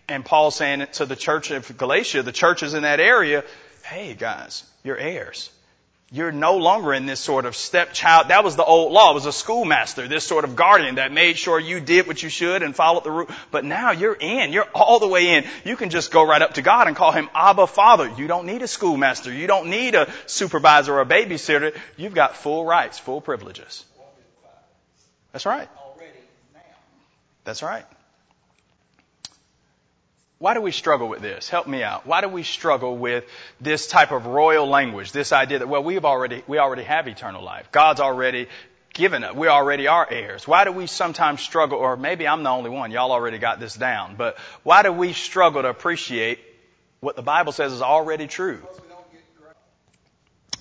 [0.07, 3.43] And Paul's saying to the church of Galatia, the churches in that area,
[3.83, 5.49] hey guys, you're heirs.
[6.11, 8.29] You're no longer in this sort of stepchild.
[8.29, 9.11] That was the old law.
[9.11, 12.29] It was a schoolmaster, this sort of guardian that made sure you did what you
[12.29, 13.27] should and followed the rule.
[13.51, 14.51] But now you're in.
[14.51, 15.45] You're all the way in.
[15.65, 18.11] You can just go right up to God and call him Abba Father.
[18.17, 19.31] You don't need a schoolmaster.
[19.31, 21.77] You don't need a supervisor or a babysitter.
[21.95, 23.85] You've got full rights, full privileges.
[25.31, 25.69] That's right.
[27.43, 27.85] That's right.
[30.39, 31.49] Why do we struggle with this?
[31.49, 32.07] Help me out.
[32.07, 33.25] Why do we struggle with
[33.59, 35.11] this type of royal language?
[35.11, 37.69] This idea that, well, we've already, we already have eternal life.
[37.73, 38.47] God's already
[38.93, 39.35] given it.
[39.35, 40.47] We already are heirs.
[40.47, 43.75] Why do we sometimes struggle, or maybe I'm the only one, y'all already got this
[43.75, 46.39] down, but why do we struggle to appreciate
[47.01, 48.61] what the Bible says is already true?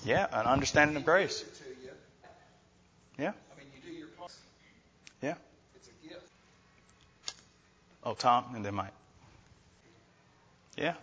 [0.05, 1.43] Yeah, an understanding of grace.
[3.17, 3.31] Yeah.
[5.21, 5.33] Yeah.
[5.75, 6.21] It's a gift.
[8.03, 8.93] Oh, Tom, and then Mike.
[10.79, 10.93] Yeah.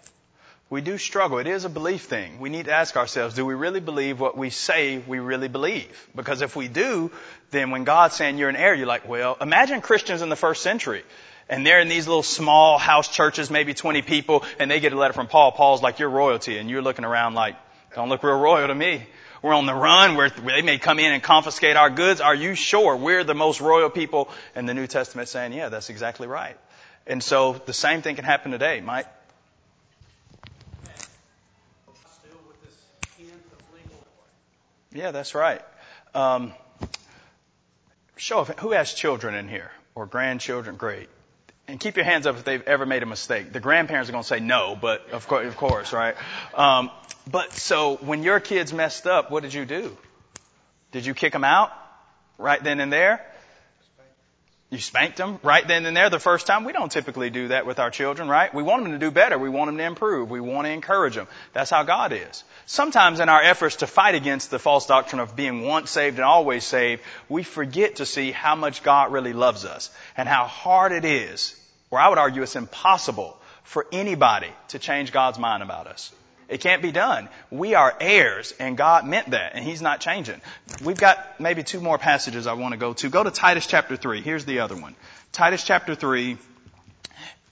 [0.69, 1.39] We do struggle.
[1.39, 2.41] It is a belief thing.
[2.41, 5.87] We need to ask ourselves, do we really believe what we say we really believe?
[6.17, 7.13] Because if we do,
[7.51, 10.63] then when God's saying you're an heir, you're like, well, imagine Christians in the first
[10.63, 11.05] century.
[11.49, 14.99] And they're in these little small house churches, maybe 20 people, and they get a
[14.99, 15.53] letter from Paul.
[15.53, 16.59] Paul's like, you're royalty.
[16.59, 17.55] And you're looking around like,
[17.95, 19.07] don't look real royal to me.
[19.43, 20.17] We're on the run.
[20.17, 22.21] We're, they may come in and confiscate our goods.
[22.21, 24.31] Are you sure we're the most royal people?
[24.57, 26.57] And the New Testament saying, yeah, that's exactly right.
[27.07, 29.07] And so the same thing can happen today, Mike.
[34.97, 35.61] Yeah, that's right.
[36.15, 36.55] Um,
[38.17, 40.77] show of who has children in here or grandchildren.
[40.77, 41.11] Great.
[41.69, 43.53] And keep your hands up if they've ever made a mistake.
[43.53, 46.15] The grandparents are going to say no, but of course, of course, right?
[46.55, 46.91] Um,
[47.31, 49.95] but so when your kids messed up, what did you do?
[50.93, 51.73] Did you kick them out
[52.39, 53.21] right then and there?
[54.69, 56.65] You spanked them right then and there the first time.
[56.65, 58.53] We don't typically do that with our children, right?
[58.53, 59.39] We want them to do better.
[59.39, 60.29] We want them to improve.
[60.29, 61.29] We want to encourage them.
[61.53, 62.43] That's how God is.
[62.67, 66.25] Sometimes in our efforts to fight against the false doctrine of being once saved and
[66.25, 70.91] always saved, we forget to see how much God really loves us and how hard
[70.91, 71.55] it is,
[71.93, 76.13] or I would argue it's impossible for anybody to change God's mind about us.
[76.49, 77.29] It can't be done.
[77.51, 80.41] We are heirs, and God meant that, and He's not changing.
[80.85, 83.09] We've got maybe two more passages I want to go to.
[83.09, 84.21] Go to Titus chapter 3.
[84.21, 84.95] Here's the other one.
[85.33, 86.39] Titus chapter 3.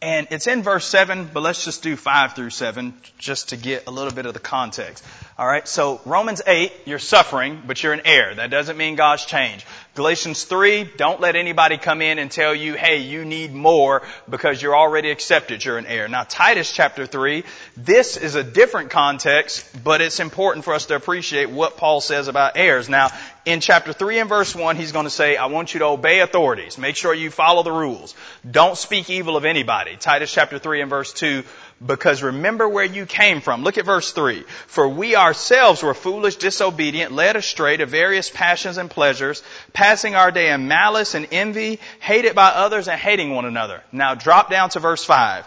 [0.00, 3.87] And it's in verse 7, but let's just do 5 through 7 just to get
[3.87, 5.02] a little bit of the context.
[5.38, 8.35] Alright, so Romans 8, you're suffering, but you're an heir.
[8.35, 9.64] That doesn't mean God's changed.
[9.94, 14.61] Galatians 3, don't let anybody come in and tell you, hey, you need more because
[14.61, 16.09] you're already accepted, you're an heir.
[16.09, 17.44] Now Titus chapter 3,
[17.76, 22.26] this is a different context, but it's important for us to appreciate what Paul says
[22.26, 22.88] about heirs.
[22.88, 23.11] Now,
[23.44, 26.20] in chapter 3 and verse 1, he's going to say, I want you to obey
[26.20, 26.76] authorities.
[26.76, 28.16] Make sure you follow the rules.
[28.50, 29.96] Don't speak evil of anybody.
[29.96, 31.44] Titus chapter 3 and verse 2,
[31.84, 33.62] because remember where you came from.
[33.62, 34.44] Look at verse 3.
[34.66, 40.30] For we ourselves were foolish, disobedient, led astray to various passions and pleasures, passing our
[40.30, 43.82] day in malice and envy, hated by others and hating one another.
[43.92, 45.46] Now drop down to verse 5.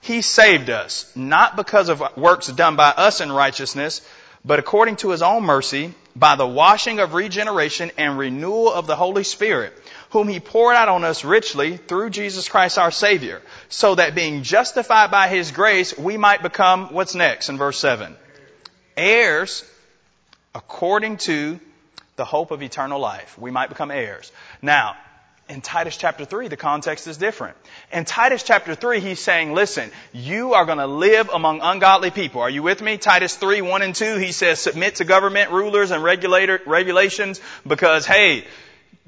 [0.00, 4.02] He saved us, not because of works done by us in righteousness,
[4.44, 8.96] but according to his own mercy, by the washing of regeneration and renewal of the
[8.96, 9.76] Holy Spirit
[10.10, 14.42] whom he poured out on us richly through Jesus Christ our Savior, so that being
[14.42, 18.16] justified by his grace, we might become, what's next in verse 7?
[18.96, 19.64] Heirs
[20.54, 21.60] according to
[22.16, 23.38] the hope of eternal life.
[23.38, 24.32] We might become heirs.
[24.62, 24.96] Now,
[25.48, 27.56] in Titus chapter 3, the context is different.
[27.92, 32.40] In Titus chapter 3, he's saying, listen, you are going to live among ungodly people.
[32.40, 32.96] Are you with me?
[32.96, 38.06] Titus 3, 1 and 2, he says, submit to government rulers and regulator, regulations because,
[38.06, 38.44] hey,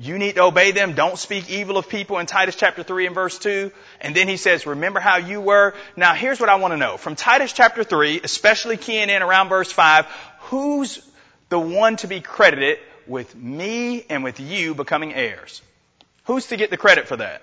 [0.01, 0.95] You need to obey them.
[0.95, 3.73] Don't speak evil of people in Titus chapter 3 and verse 2.
[4.01, 5.75] And then he says, remember how you were.
[5.97, 6.97] Now here's what I want to know.
[6.97, 10.07] From Titus chapter 3, especially keying in around verse 5,
[10.43, 11.05] who's
[11.49, 15.63] the one to be credited with me and with you becoming heirs?
[16.27, 17.43] Who's to get the credit for that?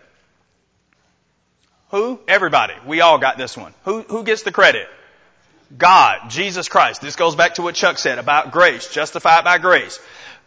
[1.89, 2.21] Who?
[2.25, 2.75] Everybody.
[2.85, 3.73] We all got this one.
[3.83, 4.87] Who, who gets the credit?
[5.77, 7.01] God, Jesus Christ.
[7.01, 9.99] This goes back to what Chuck said about grace, justified by grace.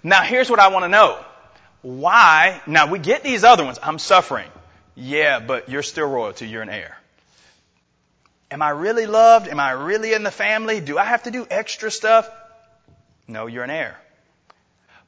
[0.02, 1.22] Now here's what I want to know.
[1.82, 2.60] Why?
[2.66, 3.78] Now we get these other ones.
[3.82, 4.50] I'm suffering.
[4.94, 6.48] Yeah, but you're still royalty.
[6.48, 6.96] You're an heir.
[8.50, 9.48] Am I really loved?
[9.48, 10.80] Am I really in the family?
[10.80, 12.28] Do I have to do extra stuff?
[13.26, 13.96] No, you're an heir.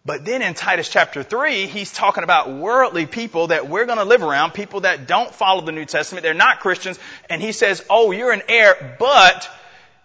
[0.04, 4.04] But then in Titus chapter 3, he's talking about worldly people that we're going to
[4.04, 7.85] live around, people that don't follow the New Testament, they're not Christians, and he says,
[7.90, 9.48] oh, you're an heir, but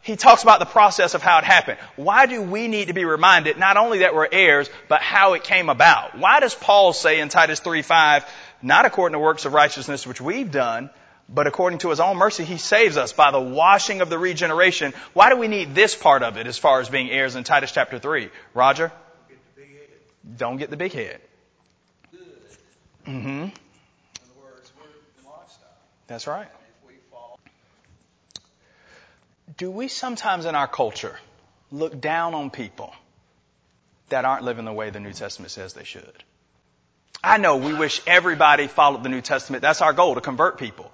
[0.05, 1.79] he talks about the process of how it happened.
[1.95, 5.43] Why do we need to be reminded not only that we're heirs, but how it
[5.43, 6.15] came about?
[6.15, 8.23] Why does Paul say in Titus 3:5,
[8.61, 10.91] not according to works of righteousness which we've done,
[11.27, 14.93] but according to his own mercy, he saves us by the washing of the regeneration.
[15.13, 17.71] Why do we need this part of it as far as being heirs in Titus
[17.71, 18.29] chapter 3?
[18.53, 18.91] Roger?
[20.37, 21.19] Don't get the big head.
[23.07, 23.47] Mm-hmm.
[26.07, 26.47] That's right.
[29.57, 31.15] Do we sometimes in our culture
[31.71, 32.93] look down on people
[34.09, 36.23] that aren't living the way the New Testament says they should?
[37.23, 39.61] I know we wish everybody followed the New Testament.
[39.61, 40.91] That's our goal, to convert people.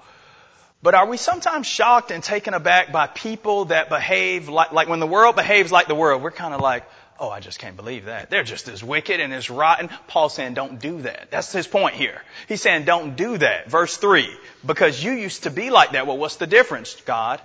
[0.84, 5.00] But are we sometimes shocked and taken aback by people that behave like, like when
[5.00, 6.86] the world behaves like the world, we're kind of like,
[7.22, 8.32] Oh, I just can't believe that.
[8.32, 9.90] They're just as wicked and as rotten.
[10.08, 11.30] Paul's saying don't do that.
[11.30, 12.20] That's his point here.
[12.48, 13.70] He's saying don't do that.
[13.70, 14.28] Verse 3.
[14.66, 16.08] Because you used to be like that.
[16.08, 17.40] Well, what's the difference, God?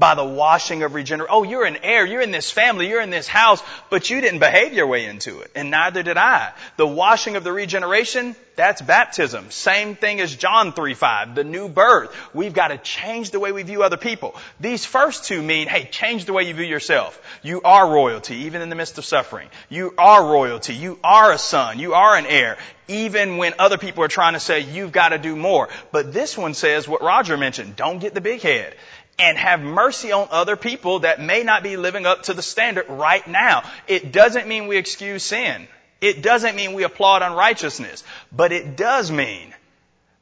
[0.00, 1.30] By the washing of regeneration.
[1.30, 2.06] Oh, you're an heir.
[2.06, 2.88] You're in this family.
[2.88, 5.52] You're in this house, but you didn't behave your way into it.
[5.54, 6.52] And neither did I.
[6.78, 9.50] The washing of the regeneration, that's baptism.
[9.50, 12.16] Same thing as John 3 5, the new birth.
[12.34, 14.34] We've got to change the way we view other people.
[14.58, 17.20] These first two mean, hey, change the way you view yourself.
[17.42, 19.50] You are royalty, even in the midst of suffering.
[19.68, 20.74] You are royalty.
[20.74, 21.78] You are a son.
[21.78, 22.56] You are an heir
[22.88, 25.68] even when other people are trying to say you've got to do more.
[25.92, 28.74] But this one says what Roger mentioned, don't get the big head
[29.20, 32.86] and have mercy on other people that may not be living up to the standard
[32.88, 33.62] right now.
[33.86, 35.68] It doesn't mean we excuse sin.
[36.00, 38.02] It doesn't mean we applaud unrighteousness.
[38.32, 39.54] But it does mean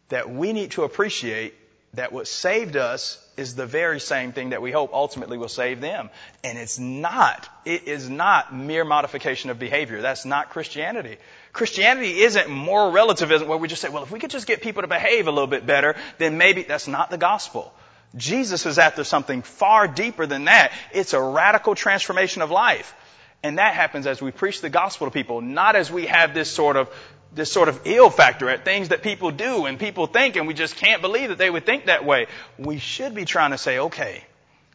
[0.09, 1.55] that we need to appreciate
[1.95, 5.81] that what saved us is the very same thing that we hope ultimately will save
[5.81, 6.11] them.
[6.43, 10.03] And it's not, it is not mere modification of behavior.
[10.03, 11.19] That's not Christianity.
[11.53, 14.83] Christianity isn't moral relativism where we just say, well, if we could just get people
[14.83, 17.73] to behave a little bit better, then maybe that's not the gospel.
[18.17, 20.73] Jesus is after something far deeper than that.
[20.93, 22.95] It's a radical transformation of life.
[23.43, 26.51] And that happens as we preach the gospel to people, not as we have this
[26.51, 26.91] sort of
[27.35, 30.55] this sort of ill factor at things that people do and people think and we
[30.55, 32.27] just can't believe that they would think that way.
[32.59, 34.25] We should be trying to say, okay,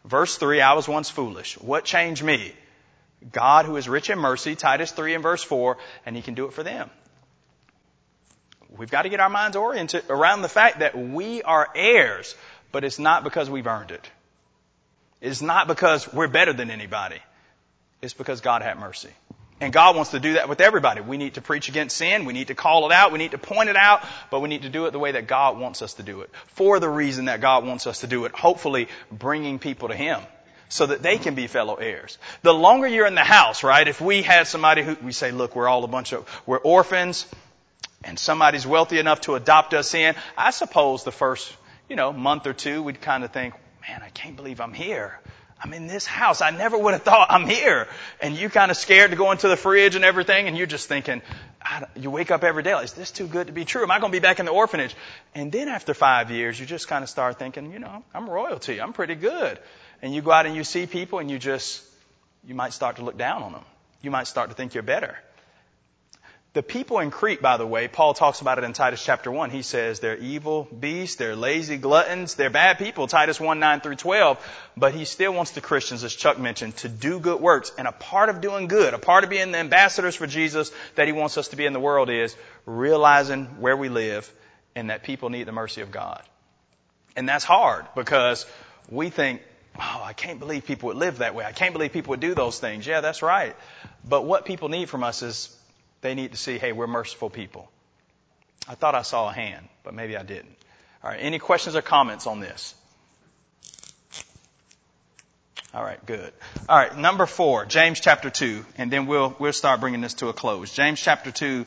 [0.06, 1.60] verse 3, I was once foolish.
[1.60, 2.54] What changed me?
[3.32, 6.46] God who is rich in mercy, Titus 3 and verse 4, and he can do
[6.46, 6.89] it for them.
[8.76, 12.36] We've got to get our minds oriented around the fact that we are heirs
[12.74, 14.12] but it's not because we've earned it.
[15.22, 17.20] It's not because we're better than anybody.
[18.02, 19.12] It's because God had mercy.
[19.62, 21.00] And God wants to do that with everybody.
[21.00, 22.26] We need to preach against sin.
[22.26, 23.14] We need to call it out.
[23.14, 24.04] We need to point it out.
[24.30, 26.32] But we need to do it the way that God wants us to do it.
[26.48, 28.34] For the reason that God wants us to do it.
[28.34, 30.20] Hopefully bringing people to Him.
[30.68, 32.18] So that they can be fellow heirs.
[32.42, 33.88] The longer you're in the house, right?
[33.88, 37.28] If we had somebody who, we say, look, we're all a bunch of, we're orphans.
[38.04, 40.16] And somebody's wealthy enough to adopt us in.
[40.36, 41.56] I suppose the first
[41.94, 43.54] you know, month or two, we'd kind of think,
[43.88, 45.20] man, I can't believe I'm here.
[45.62, 46.42] I'm in this house.
[46.42, 47.88] I never would have thought I'm here.
[48.20, 50.88] And you kind of scared to go into the fridge and everything, and you're just
[50.88, 51.22] thinking,
[51.96, 53.84] you wake up every day, like, is this too good to be true?
[53.84, 54.96] Am I going to be back in the orphanage?
[55.36, 58.82] And then after five years, you just kind of start thinking, you know, I'm royalty.
[58.82, 59.60] I'm pretty good.
[60.02, 61.84] And you go out and you see people and you just,
[62.44, 63.66] you might start to look down on them.
[64.02, 65.16] You might start to think you're better.
[66.54, 69.50] The people in Crete, by the way, Paul talks about it in Titus chapter 1.
[69.50, 73.96] He says they're evil beasts, they're lazy gluttons, they're bad people, Titus 1, 9 through
[73.96, 74.38] 12.
[74.78, 77.72] But he still wants the Christians, as Chuck mentioned, to do good works.
[77.76, 81.08] And a part of doing good, a part of being the ambassadors for Jesus that
[81.08, 82.36] he wants us to be in the world is
[82.68, 84.32] realizing where we live
[84.76, 86.22] and that people need the mercy of God.
[87.16, 88.46] And that's hard because
[88.92, 89.42] we think,
[89.80, 91.46] oh, I can't believe people would live that way.
[91.46, 92.86] I can't believe people would do those things.
[92.86, 93.56] Yeah, that's right.
[94.08, 95.58] But what people need from us is
[96.04, 97.70] they need to see, hey, we're merciful people.
[98.68, 100.56] I thought I saw a hand, but maybe I didn't.
[101.04, 102.76] All right, any questions or comments on this?
[105.74, 106.32] All right, good.
[106.70, 110.28] All right, number four, James chapter two, and then we'll we'll start bringing this to
[110.28, 110.72] a close.
[110.72, 111.66] James chapter two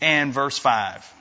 [0.00, 1.14] and verse 5.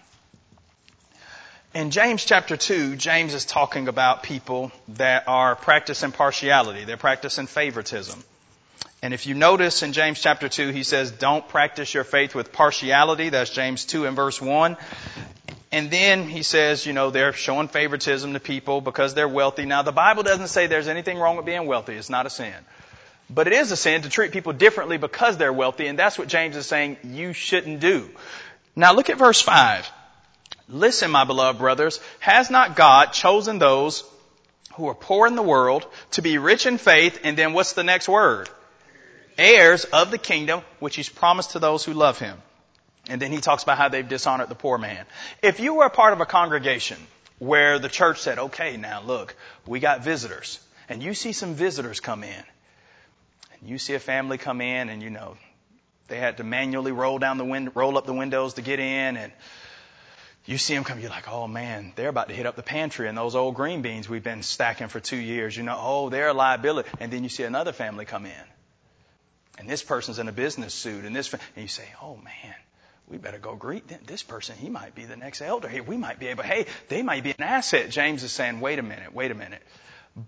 [1.73, 6.85] In James chapter 2, James is talking about people that are practicing partiality.
[6.85, 8.23] They're practicing favoritism.
[9.01, 12.51] And if you notice in James chapter 2, he says, don't practice your faith with
[12.51, 13.29] partiality.
[13.29, 14.75] That's James 2 and verse 1.
[15.71, 19.65] And then he says, you know, they're showing favoritism to people because they're wealthy.
[19.65, 21.93] Now, the Bible doesn't say there's anything wrong with being wealthy.
[21.93, 22.55] It's not a sin.
[23.29, 26.29] But it is a sin to treat people differently because they're wealthy, and that's what
[26.29, 28.09] James is saying you shouldn't do.
[28.75, 29.91] Now look at verse 5.
[30.69, 34.03] Listen, my beloved brothers, has not God chosen those
[34.75, 37.83] who are poor in the world to be rich in faith, and then what's the
[37.83, 38.49] next word?
[39.37, 42.37] Heirs of the kingdom which he's promised to those who love him.
[43.09, 45.05] And then he talks about how they've dishonored the poor man.
[45.41, 46.97] If you were a part of a congregation
[47.39, 49.35] where the church said, okay, now look,
[49.65, 50.59] we got visitors,
[50.89, 52.43] and you see some visitors come in,
[53.59, 55.37] and you see a family come in, and you know,
[56.07, 59.17] they had to manually roll down the wind, roll up the windows to get in,
[59.17, 59.31] and
[60.45, 63.07] you see them come, you're like, oh man, they're about to hit up the pantry
[63.09, 65.55] and those old green beans we've been stacking for two years.
[65.55, 66.89] You know, oh, they're a liability.
[67.01, 68.43] And then you see another family come in
[69.57, 72.55] and this person's in a business suit, and this, and you say, oh man,
[73.07, 74.55] we better go greet this person.
[74.57, 75.67] He might be the next elder.
[75.67, 77.89] Hey, we might be able, hey, they might be an asset.
[77.89, 79.61] James is saying, wait a minute, wait a minute.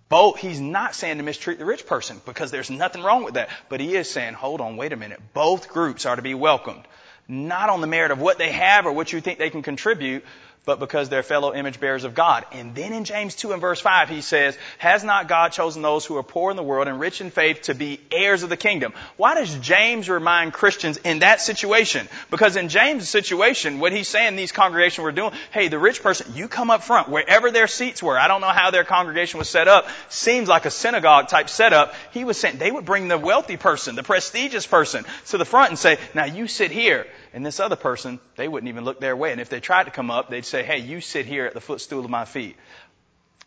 [0.07, 3.49] Both, he's not saying to mistreat the rich person because there's nothing wrong with that.
[3.69, 5.19] But he is saying, hold on, wait a minute.
[5.33, 6.83] Both groups are to be welcomed.
[7.27, 10.23] Not on the merit of what they have or what you think they can contribute,
[10.65, 12.45] but because they're fellow image bearers of God.
[12.51, 16.05] And then in James 2 and verse 5, he says, Has not God chosen those
[16.05, 18.57] who are poor in the world and rich in faith to be heirs of the
[18.57, 18.93] kingdom?
[19.17, 22.07] Why does James remind Christians in that situation?
[22.29, 26.33] Because in James' situation, what he's saying these congregations were doing, hey, the rich person,
[26.35, 28.17] you come up front, wherever their seats were.
[28.19, 29.87] I don't know how their congregation was set up.
[30.09, 31.95] Seems like a synagogue type setup.
[32.11, 35.69] He was saying they would bring the wealthy person, the prestigious person to the front
[35.69, 37.07] and say, now you sit here.
[37.33, 39.31] And this other person, they wouldn't even look their way.
[39.31, 41.61] And if they tried to come up, they'd say, hey, you sit here at the
[41.61, 42.55] footstool of my feet.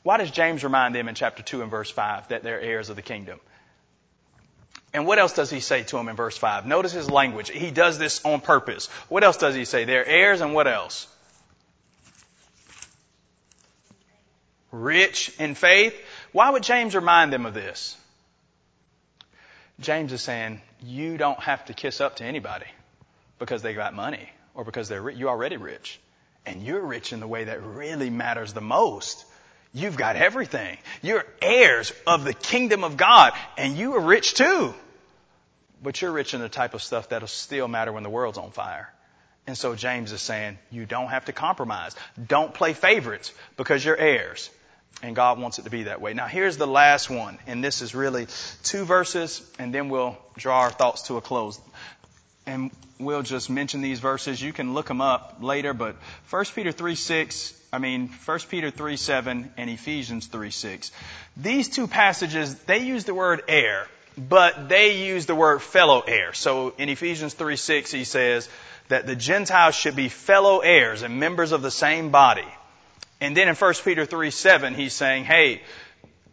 [0.02, 2.96] Why does James remind them in chapter 2 and verse 5 that they're heirs of
[2.96, 3.40] the kingdom?
[4.94, 6.66] And what else does he say to them in verse 5?
[6.66, 7.50] Notice his language.
[7.50, 8.86] He does this on purpose.
[9.08, 9.84] What else does he say?
[9.84, 11.08] They're heirs and what else?
[14.70, 15.94] Rich in faith.
[16.32, 17.96] Why would James remind them of this?
[19.80, 22.66] James is saying, you don't have to kiss up to anybody
[23.42, 25.98] because they got money or because they're you're already rich.
[26.46, 29.24] And you're rich in the way that really matters the most.
[29.74, 30.78] You've got everything.
[31.02, 34.72] You're heirs of the kingdom of God and you are rich too.
[35.82, 38.52] But you're rich in the type of stuff that'll still matter when the world's on
[38.52, 38.92] fire.
[39.48, 41.96] And so James is saying, you don't have to compromise.
[42.28, 44.50] Don't play favorites because you're heirs.
[45.02, 46.14] And God wants it to be that way.
[46.14, 48.28] Now here's the last one, and this is really
[48.62, 51.58] two verses, and then we'll draw our thoughts to a close
[52.46, 54.40] and we'll just mention these verses.
[54.40, 55.96] You can look them up later, but
[56.30, 60.92] 1 Peter 3 6, I mean, 1 Peter 3 7 and Ephesians 3 6.
[61.36, 63.86] These two passages, they use the word heir,
[64.16, 66.32] but they use the word fellow heir.
[66.32, 68.48] So in Ephesians 3 6, he says
[68.88, 72.48] that the Gentiles should be fellow heirs and members of the same body.
[73.20, 75.62] And then in 1 Peter 3 7, he's saying, hey,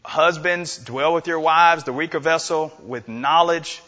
[0.04, 3.82] husbands, dwell with your wives, the weaker vessel, with knowledge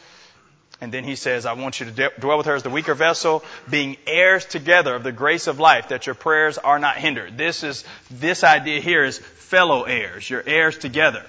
[0.82, 2.96] and then he says, I want you to de- dwell with her as the weaker
[2.96, 7.38] vessel, being heirs together of the grace of life, that your prayers are not hindered.
[7.38, 10.28] This is, this idea here is fellow heirs.
[10.28, 11.24] You're heirs together.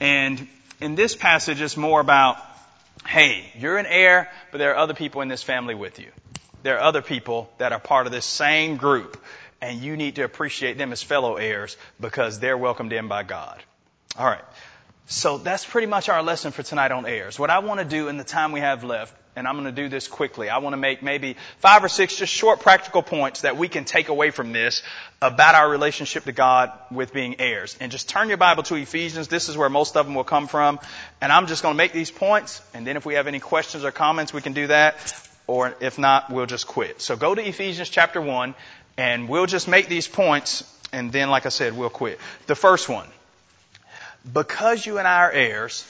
[0.00, 0.46] And
[0.80, 2.36] in this passage, it's more about,
[3.06, 6.08] hey, you're an heir, but there are other people in this family with you.
[6.62, 9.22] There are other people that are part of this same group,
[9.62, 13.62] and you need to appreciate them as fellow heirs because they're welcomed in by God.
[14.18, 14.44] All right.
[15.06, 17.38] So that's pretty much our lesson for tonight on heirs.
[17.38, 19.72] What I want to do in the time we have left, and I'm going to
[19.72, 23.40] do this quickly, I want to make maybe five or six just short practical points
[23.40, 24.82] that we can take away from this
[25.20, 27.76] about our relationship to God with being heirs.
[27.80, 29.28] And just turn your Bible to Ephesians.
[29.28, 30.78] This is where most of them will come from.
[31.20, 33.84] And I'm just going to make these points, and then if we have any questions
[33.84, 34.96] or comments, we can do that.
[35.46, 37.00] Or if not, we'll just quit.
[37.00, 38.54] So go to Ephesians chapter 1,
[38.96, 42.20] and we'll just make these points, and then, like I said, we'll quit.
[42.46, 43.08] The first one
[44.32, 45.84] because you and I are heirs,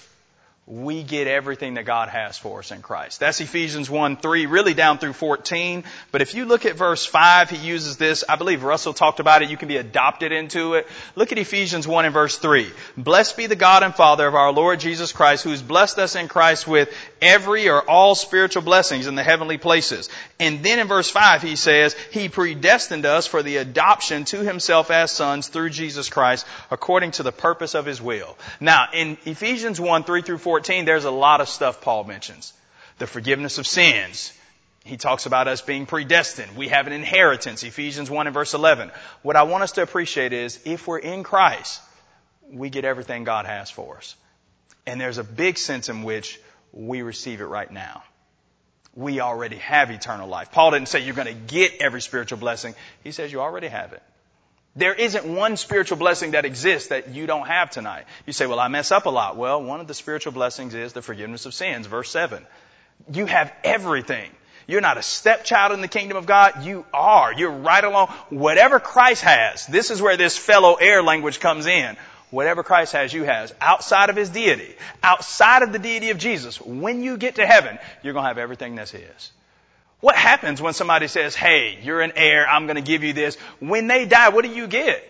[0.71, 3.19] we get everything that God has for us in Christ.
[3.19, 5.83] That's Ephesians 1, 3, really down through 14.
[6.13, 8.23] But if you look at verse 5, he uses this.
[8.29, 9.51] I believe Russell talked about it.
[9.51, 10.87] You can be adopted into it.
[11.17, 12.71] Look at Ephesians 1 and verse 3.
[12.97, 16.29] Blessed be the God and Father of our Lord Jesus Christ, who's blessed us in
[16.29, 16.89] Christ with
[17.21, 20.09] every or all spiritual blessings in the heavenly places.
[20.39, 24.93] And then in verse 5, he says, He predestined us for the adoption to Himself
[24.93, 28.39] as sons through Jesus Christ, according to the purpose of His will.
[28.61, 32.53] Now, in Ephesians 1, 3 through 14, 14, there's a lot of stuff Paul mentions.
[32.99, 34.31] The forgiveness of sins,
[34.85, 36.55] He talks about us being predestined.
[36.55, 38.91] We have an inheritance, Ephesians 1 and verse 11.
[39.23, 41.81] What I want us to appreciate is if we're in Christ,
[42.53, 44.17] we get everything God has for us.
[44.87, 46.39] And there's a big sense in which
[46.73, 48.03] we receive it right now.
[48.95, 50.53] We already have eternal life.
[50.53, 52.75] Paul didn't say you're going to get every spiritual blessing.
[53.03, 54.03] He says you already have it.
[54.77, 58.05] There isn't one spiritual blessing that exists that you don't have tonight.
[58.27, 59.37] You say, well, I mess up a lot.
[59.37, 62.47] Well, one of the spiritual blessings is the forgiveness of sins, verse 7.
[63.13, 64.31] You have everything.
[64.69, 66.65] You're not a stepchild in the kingdom of God.
[66.65, 67.33] You are.
[67.33, 68.09] You're right along.
[68.29, 71.97] Whatever Christ has, this is where this fellow heir language comes in.
[72.31, 73.53] Whatever Christ has, you has.
[73.61, 77.81] Outside of His deity, outside of the deity of Jesus, when you get to heaven,
[78.05, 79.33] you're going to have everything that's His.
[80.01, 83.37] What happens when somebody says, hey, you're an heir, I'm going to give you this?
[83.59, 85.07] When they die, what do you get?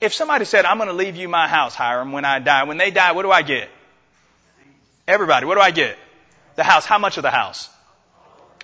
[0.00, 2.76] If somebody said, I'm going to leave you my house, Hiram, when I die, when
[2.76, 3.70] they die, what do I get?
[5.08, 5.96] Everybody, what do I get?
[6.56, 6.84] The house.
[6.84, 7.70] How much of the house?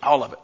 [0.02, 0.38] All of it.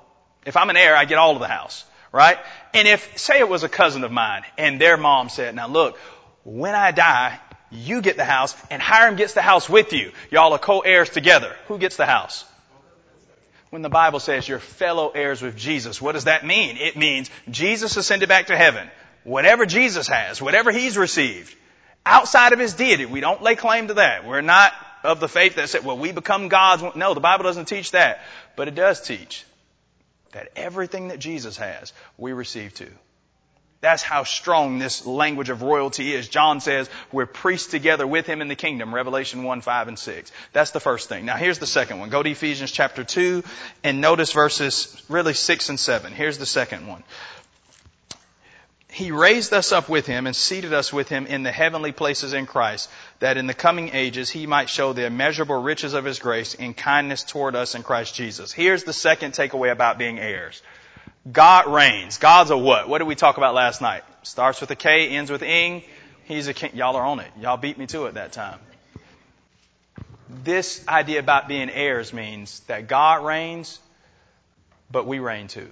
[0.46, 2.38] If I'm an heir, I get all of the house, right?
[2.72, 5.98] And if, say it was a cousin of mine, and their mom said, now look,
[6.44, 10.12] when I die, you get the house, and Hiram gets the house with you.
[10.30, 11.54] Y'all are co-heirs together.
[11.68, 12.44] Who gets the house?
[13.74, 16.76] When the Bible says you're fellow heirs with Jesus, what does that mean?
[16.76, 18.88] It means Jesus ascended back to heaven.
[19.24, 21.52] Whatever Jesus has, whatever he's received,
[22.06, 24.24] outside of his deity, we don't lay claim to that.
[24.24, 24.72] We're not
[25.02, 26.84] of the faith that said, well, we become gods.
[26.94, 28.20] No, the Bible doesn't teach that.
[28.54, 29.44] But it does teach
[30.30, 32.92] that everything that Jesus has, we receive too.
[33.84, 36.26] That's how strong this language of royalty is.
[36.26, 40.32] John says we're priests together with him in the kingdom, Revelation 1, 5, and 6.
[40.54, 41.26] That's the first thing.
[41.26, 42.08] Now here's the second one.
[42.08, 43.44] Go to Ephesians chapter 2
[43.82, 46.14] and notice verses really 6 and 7.
[46.14, 47.04] Here's the second one.
[48.88, 52.32] He raised us up with him and seated us with him in the heavenly places
[52.32, 56.18] in Christ, that in the coming ages he might show the immeasurable riches of his
[56.18, 58.50] grace in kindness toward us in Christ Jesus.
[58.50, 60.62] Here's the second takeaway about being heirs.
[61.30, 62.18] God reigns.
[62.18, 62.88] God's a what?
[62.88, 64.02] What did we talk about last night?
[64.22, 65.82] Starts with a K, ends with ing.
[66.24, 66.72] He's a king.
[66.74, 67.30] Y'all are on it.
[67.40, 68.58] Y'all beat me to it that time.
[70.28, 73.78] This idea about being heirs means that God reigns,
[74.90, 75.68] but we reign too.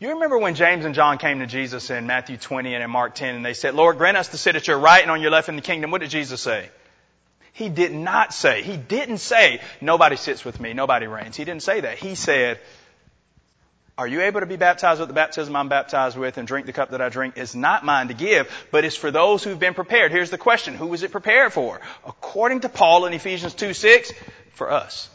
[0.00, 3.14] You remember when James and John came to Jesus in Matthew 20 and in Mark
[3.14, 5.30] 10 and they said, Lord, grant us to sit at your right and on your
[5.30, 5.90] left in the kingdom.
[5.90, 6.70] What did Jesus say?
[7.52, 11.36] He did not say, he didn't say, nobody sits with me, nobody reigns.
[11.36, 11.98] He didn't say that.
[11.98, 12.60] He said,
[13.98, 16.72] are you able to be baptized with the baptism I'm baptized with and drink the
[16.72, 17.36] cup that I drink?
[17.36, 20.12] Is not mine to give, but it's for those who've been prepared.
[20.12, 20.74] Here's the question.
[20.74, 21.80] Who was it prepared for?
[22.06, 24.12] According to Paul in Ephesians 2, 6,
[24.54, 25.10] for us.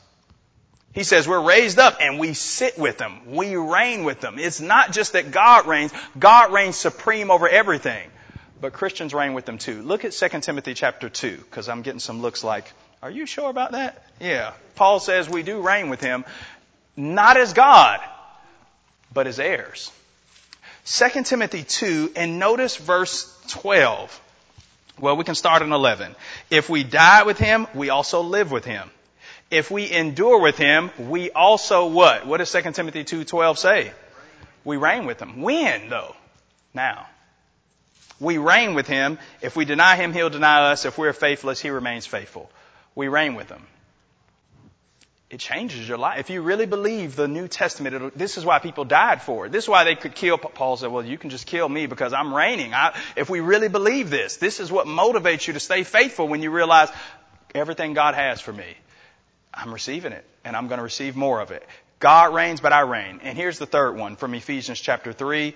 [0.91, 3.33] He says we're raised up and we sit with them.
[3.33, 4.37] We reign with them.
[4.37, 5.93] It's not just that God reigns.
[6.19, 8.09] God reigns supreme over everything.
[8.59, 9.81] But Christians reign with them too.
[9.81, 12.71] Look at 2 Timothy chapter 2, because I'm getting some looks like,
[13.01, 14.05] are you sure about that?
[14.19, 14.53] Yeah.
[14.75, 16.25] Paul says we do reign with him,
[16.95, 18.01] not as God,
[19.13, 19.91] but as heirs.
[20.85, 24.21] 2 Timothy 2, and notice verse 12.
[24.99, 26.15] Well, we can start in 11.
[26.49, 28.89] If we die with him, we also live with him
[29.53, 32.25] if we endure with him, we also what?
[32.25, 33.91] What does 2 Timothy 2.12 say?
[34.65, 35.41] We reign with him.
[35.41, 36.15] When though?
[36.73, 37.07] Now.
[38.19, 39.19] We reign with him.
[39.41, 40.85] If we deny him, he'll deny us.
[40.85, 42.49] If we're faithless, he remains faithful.
[42.95, 43.61] We reign with him.
[45.33, 46.19] It changes your life.
[46.19, 49.51] If you really believe the New Testament, this is why people died for it.
[49.51, 50.37] This is why they could kill.
[50.37, 52.75] Paul said, well, you can just kill me because I'm reigning.
[52.75, 56.43] I, if we really believe this, this is what motivates you to stay faithful when
[56.43, 56.89] you realize
[57.55, 58.77] everything God has for me.
[59.51, 61.67] I'm receiving it and I'm going to receive more of it.
[61.97, 63.19] God reigns, but I reign.
[63.23, 65.55] And here's the third one from Ephesians chapter 3.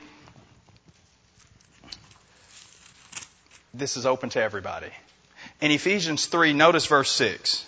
[3.76, 4.90] This is open to everybody.
[5.62, 7.64] In Ephesians 3, notice verse 6.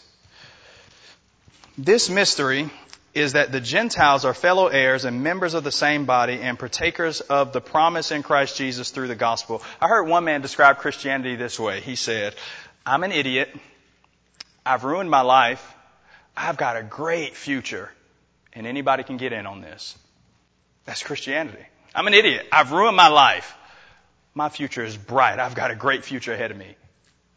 [1.82, 2.70] This mystery
[3.14, 7.22] is that the Gentiles are fellow heirs and members of the same body and partakers
[7.22, 9.64] of the promise in Christ Jesus through the gospel.
[9.80, 11.80] I heard one man describe Christianity this way.
[11.80, 12.36] He said,
[12.86, 13.56] I'm an idiot.
[14.66, 15.74] I've ruined my life.
[16.36, 17.90] I've got a great future
[18.52, 19.98] and anybody can get in on this.
[20.84, 21.66] That's Christianity.
[21.96, 22.46] I'm an idiot.
[22.52, 23.56] I've ruined my life.
[24.34, 25.40] My future is bright.
[25.40, 26.76] I've got a great future ahead of me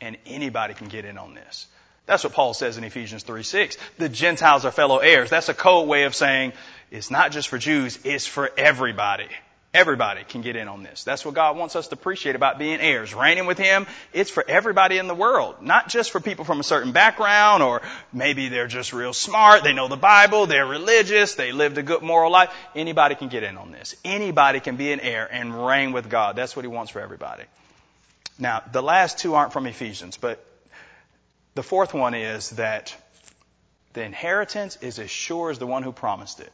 [0.01, 1.69] and anybody can get in on this.
[2.07, 3.77] That's what Paul says in Ephesians 3 6.
[3.99, 5.31] The Gentiles are fellow heirs.
[5.31, 6.53] That's a code way of saying
[6.91, 9.29] it's not just for Jews, it's for everybody.
[9.75, 11.03] Everybody can get in on this.
[11.03, 13.15] That's what God wants us to appreciate about being heirs.
[13.15, 15.63] Reigning with Him, it's for everybody in the world.
[15.63, 17.81] Not just for people from a certain background or
[18.13, 22.03] maybe they're just real smart, they know the Bible, they're religious, they lived a good
[22.03, 22.53] moral life.
[22.75, 23.97] Anybody can get in on this.
[24.05, 26.37] Anybody can be an heir and reign with God.
[26.37, 27.45] That's what He wants for everybody.
[28.39, 30.45] Now, the last two aren't from Ephesians, but
[31.55, 32.95] the fourth one is that
[33.93, 36.53] the inheritance is as sure as the one who promised it.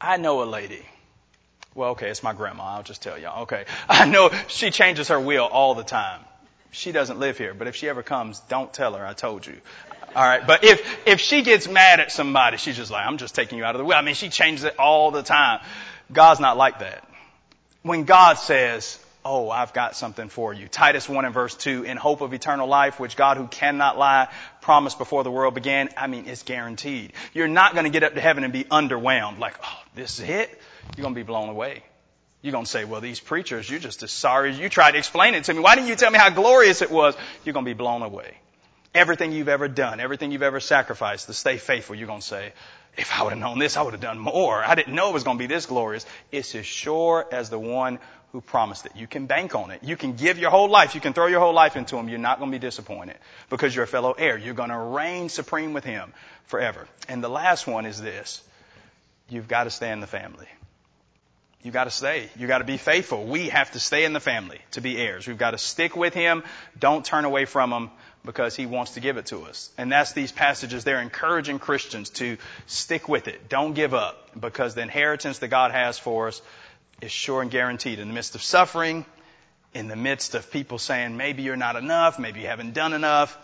[0.00, 0.84] I know a lady.
[1.74, 2.64] Well, okay, it's my grandma.
[2.64, 3.42] I'll just tell y'all.
[3.42, 3.64] Okay.
[3.88, 6.20] I know she changes her will all the time.
[6.70, 9.54] She doesn't live here, but if she ever comes, don't tell her I told you.
[10.14, 10.46] All right.
[10.46, 13.64] But if, if she gets mad at somebody, she's just like, I'm just taking you
[13.64, 13.94] out of the will.
[13.96, 15.60] I mean, she changes it all the time.
[16.12, 17.08] God's not like that.
[17.82, 20.68] When God says, Oh, I've got something for you.
[20.68, 24.28] Titus 1 and verse 2, in hope of eternal life, which God who cannot lie
[24.60, 25.88] promised before the world began.
[25.96, 27.12] I mean, it's guaranteed.
[27.34, 29.38] You're not going to get up to heaven and be underwhelmed.
[29.38, 30.60] Like, oh, this is it?
[30.96, 31.82] You're going to be blown away.
[32.40, 34.98] You're going to say, well, these preachers, you're just as sorry as you tried to
[34.98, 35.60] explain it to me.
[35.60, 37.16] Why didn't you tell me how glorious it was?
[37.44, 38.38] You're going to be blown away.
[38.94, 42.52] Everything you've ever done, everything you've ever sacrificed to stay faithful, you're going to say,
[42.96, 44.62] if I would have known this, I would have done more.
[44.64, 46.06] I didn't know it was going to be this glorious.
[46.32, 47.98] It's as sure as the one
[48.32, 48.92] who promised it.
[48.94, 49.82] You can bank on it.
[49.82, 50.94] You can give your whole life.
[50.94, 52.08] You can throw your whole life into him.
[52.08, 53.16] You're not going to be disappointed
[53.48, 54.36] because you're a fellow heir.
[54.36, 56.12] You're going to reign supreme with him
[56.46, 56.86] forever.
[57.08, 58.42] And the last one is this.
[59.30, 60.46] You've got to stay in the family.
[61.62, 62.28] You got to stay.
[62.38, 63.24] You got to be faithful.
[63.24, 65.26] We have to stay in the family to be heirs.
[65.26, 66.44] We've got to stick with him.
[66.78, 67.90] Don't turn away from him
[68.24, 69.70] because he wants to give it to us.
[69.76, 70.84] And that's these passages.
[70.84, 73.48] They're encouraging Christians to stick with it.
[73.48, 76.42] Don't give up because the inheritance that God has for us
[77.00, 77.98] is sure and guaranteed.
[77.98, 79.04] In the midst of suffering,
[79.74, 83.36] in the midst of people saying, maybe you're not enough, maybe you haven't done enough,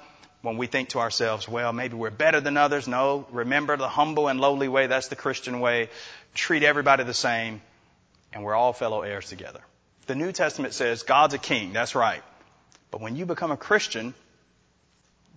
[0.42, 2.86] when we think to ourselves, well, maybe we're better than others.
[2.86, 4.86] No, remember the humble and lowly way.
[4.86, 5.88] That's the Christian way.
[6.34, 7.62] Treat everybody the same
[8.34, 9.60] and we're all fellow heirs together.
[10.06, 11.72] The New Testament says God's a king.
[11.72, 12.22] That's right.
[12.90, 14.12] But when you become a Christian,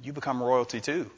[0.03, 1.09] you become royalty too.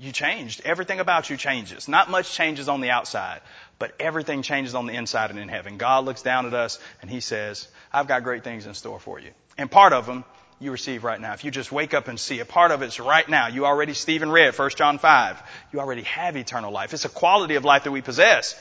[0.00, 0.62] You changed.
[0.64, 1.88] Everything about you changes.
[1.88, 3.40] Not much changes on the outside,
[3.78, 5.76] but everything changes on the inside and in heaven.
[5.76, 9.18] God looks down at us and He says, I've got great things in store for
[9.18, 9.30] you.
[9.56, 10.24] And part of them
[10.60, 11.32] you receive right now.
[11.32, 13.48] If you just wake up and see a part of it's right now.
[13.48, 15.42] You already, Stephen read 1 John 5.
[15.72, 16.94] You already have eternal life.
[16.94, 18.60] It's a quality of life that we possess.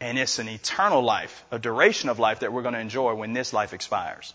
[0.00, 3.32] And it's an eternal life, a duration of life that we're going to enjoy when
[3.32, 4.34] this life expires.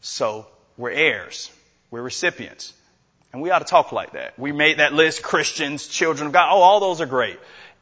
[0.00, 0.46] So
[0.78, 1.50] we're heirs.
[1.90, 2.72] We're recipients.
[3.32, 4.38] And we ought to talk like that.
[4.38, 6.48] We made that list, Christians, children of God.
[6.52, 7.38] Oh, all those are great.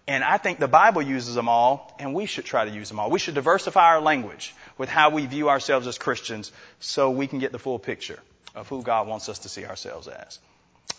[0.06, 2.98] And I think the Bible uses them all, and we should try to use them
[2.98, 3.10] all.
[3.10, 7.38] We should diversify our language with how we view ourselves as Christians so we can
[7.38, 8.18] get the full picture
[8.54, 10.38] of who God wants us to see ourselves as.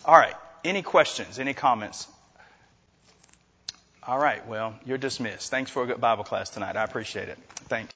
[0.04, 0.34] All right.
[0.64, 1.38] Any questions?
[1.38, 2.06] Any comments
[4.04, 4.44] all right.
[4.48, 5.50] Well, you're dismissed.
[5.50, 6.76] Thanks for a good Bible class tonight.
[6.76, 7.38] I appreciate it.
[7.68, 7.90] Thanks.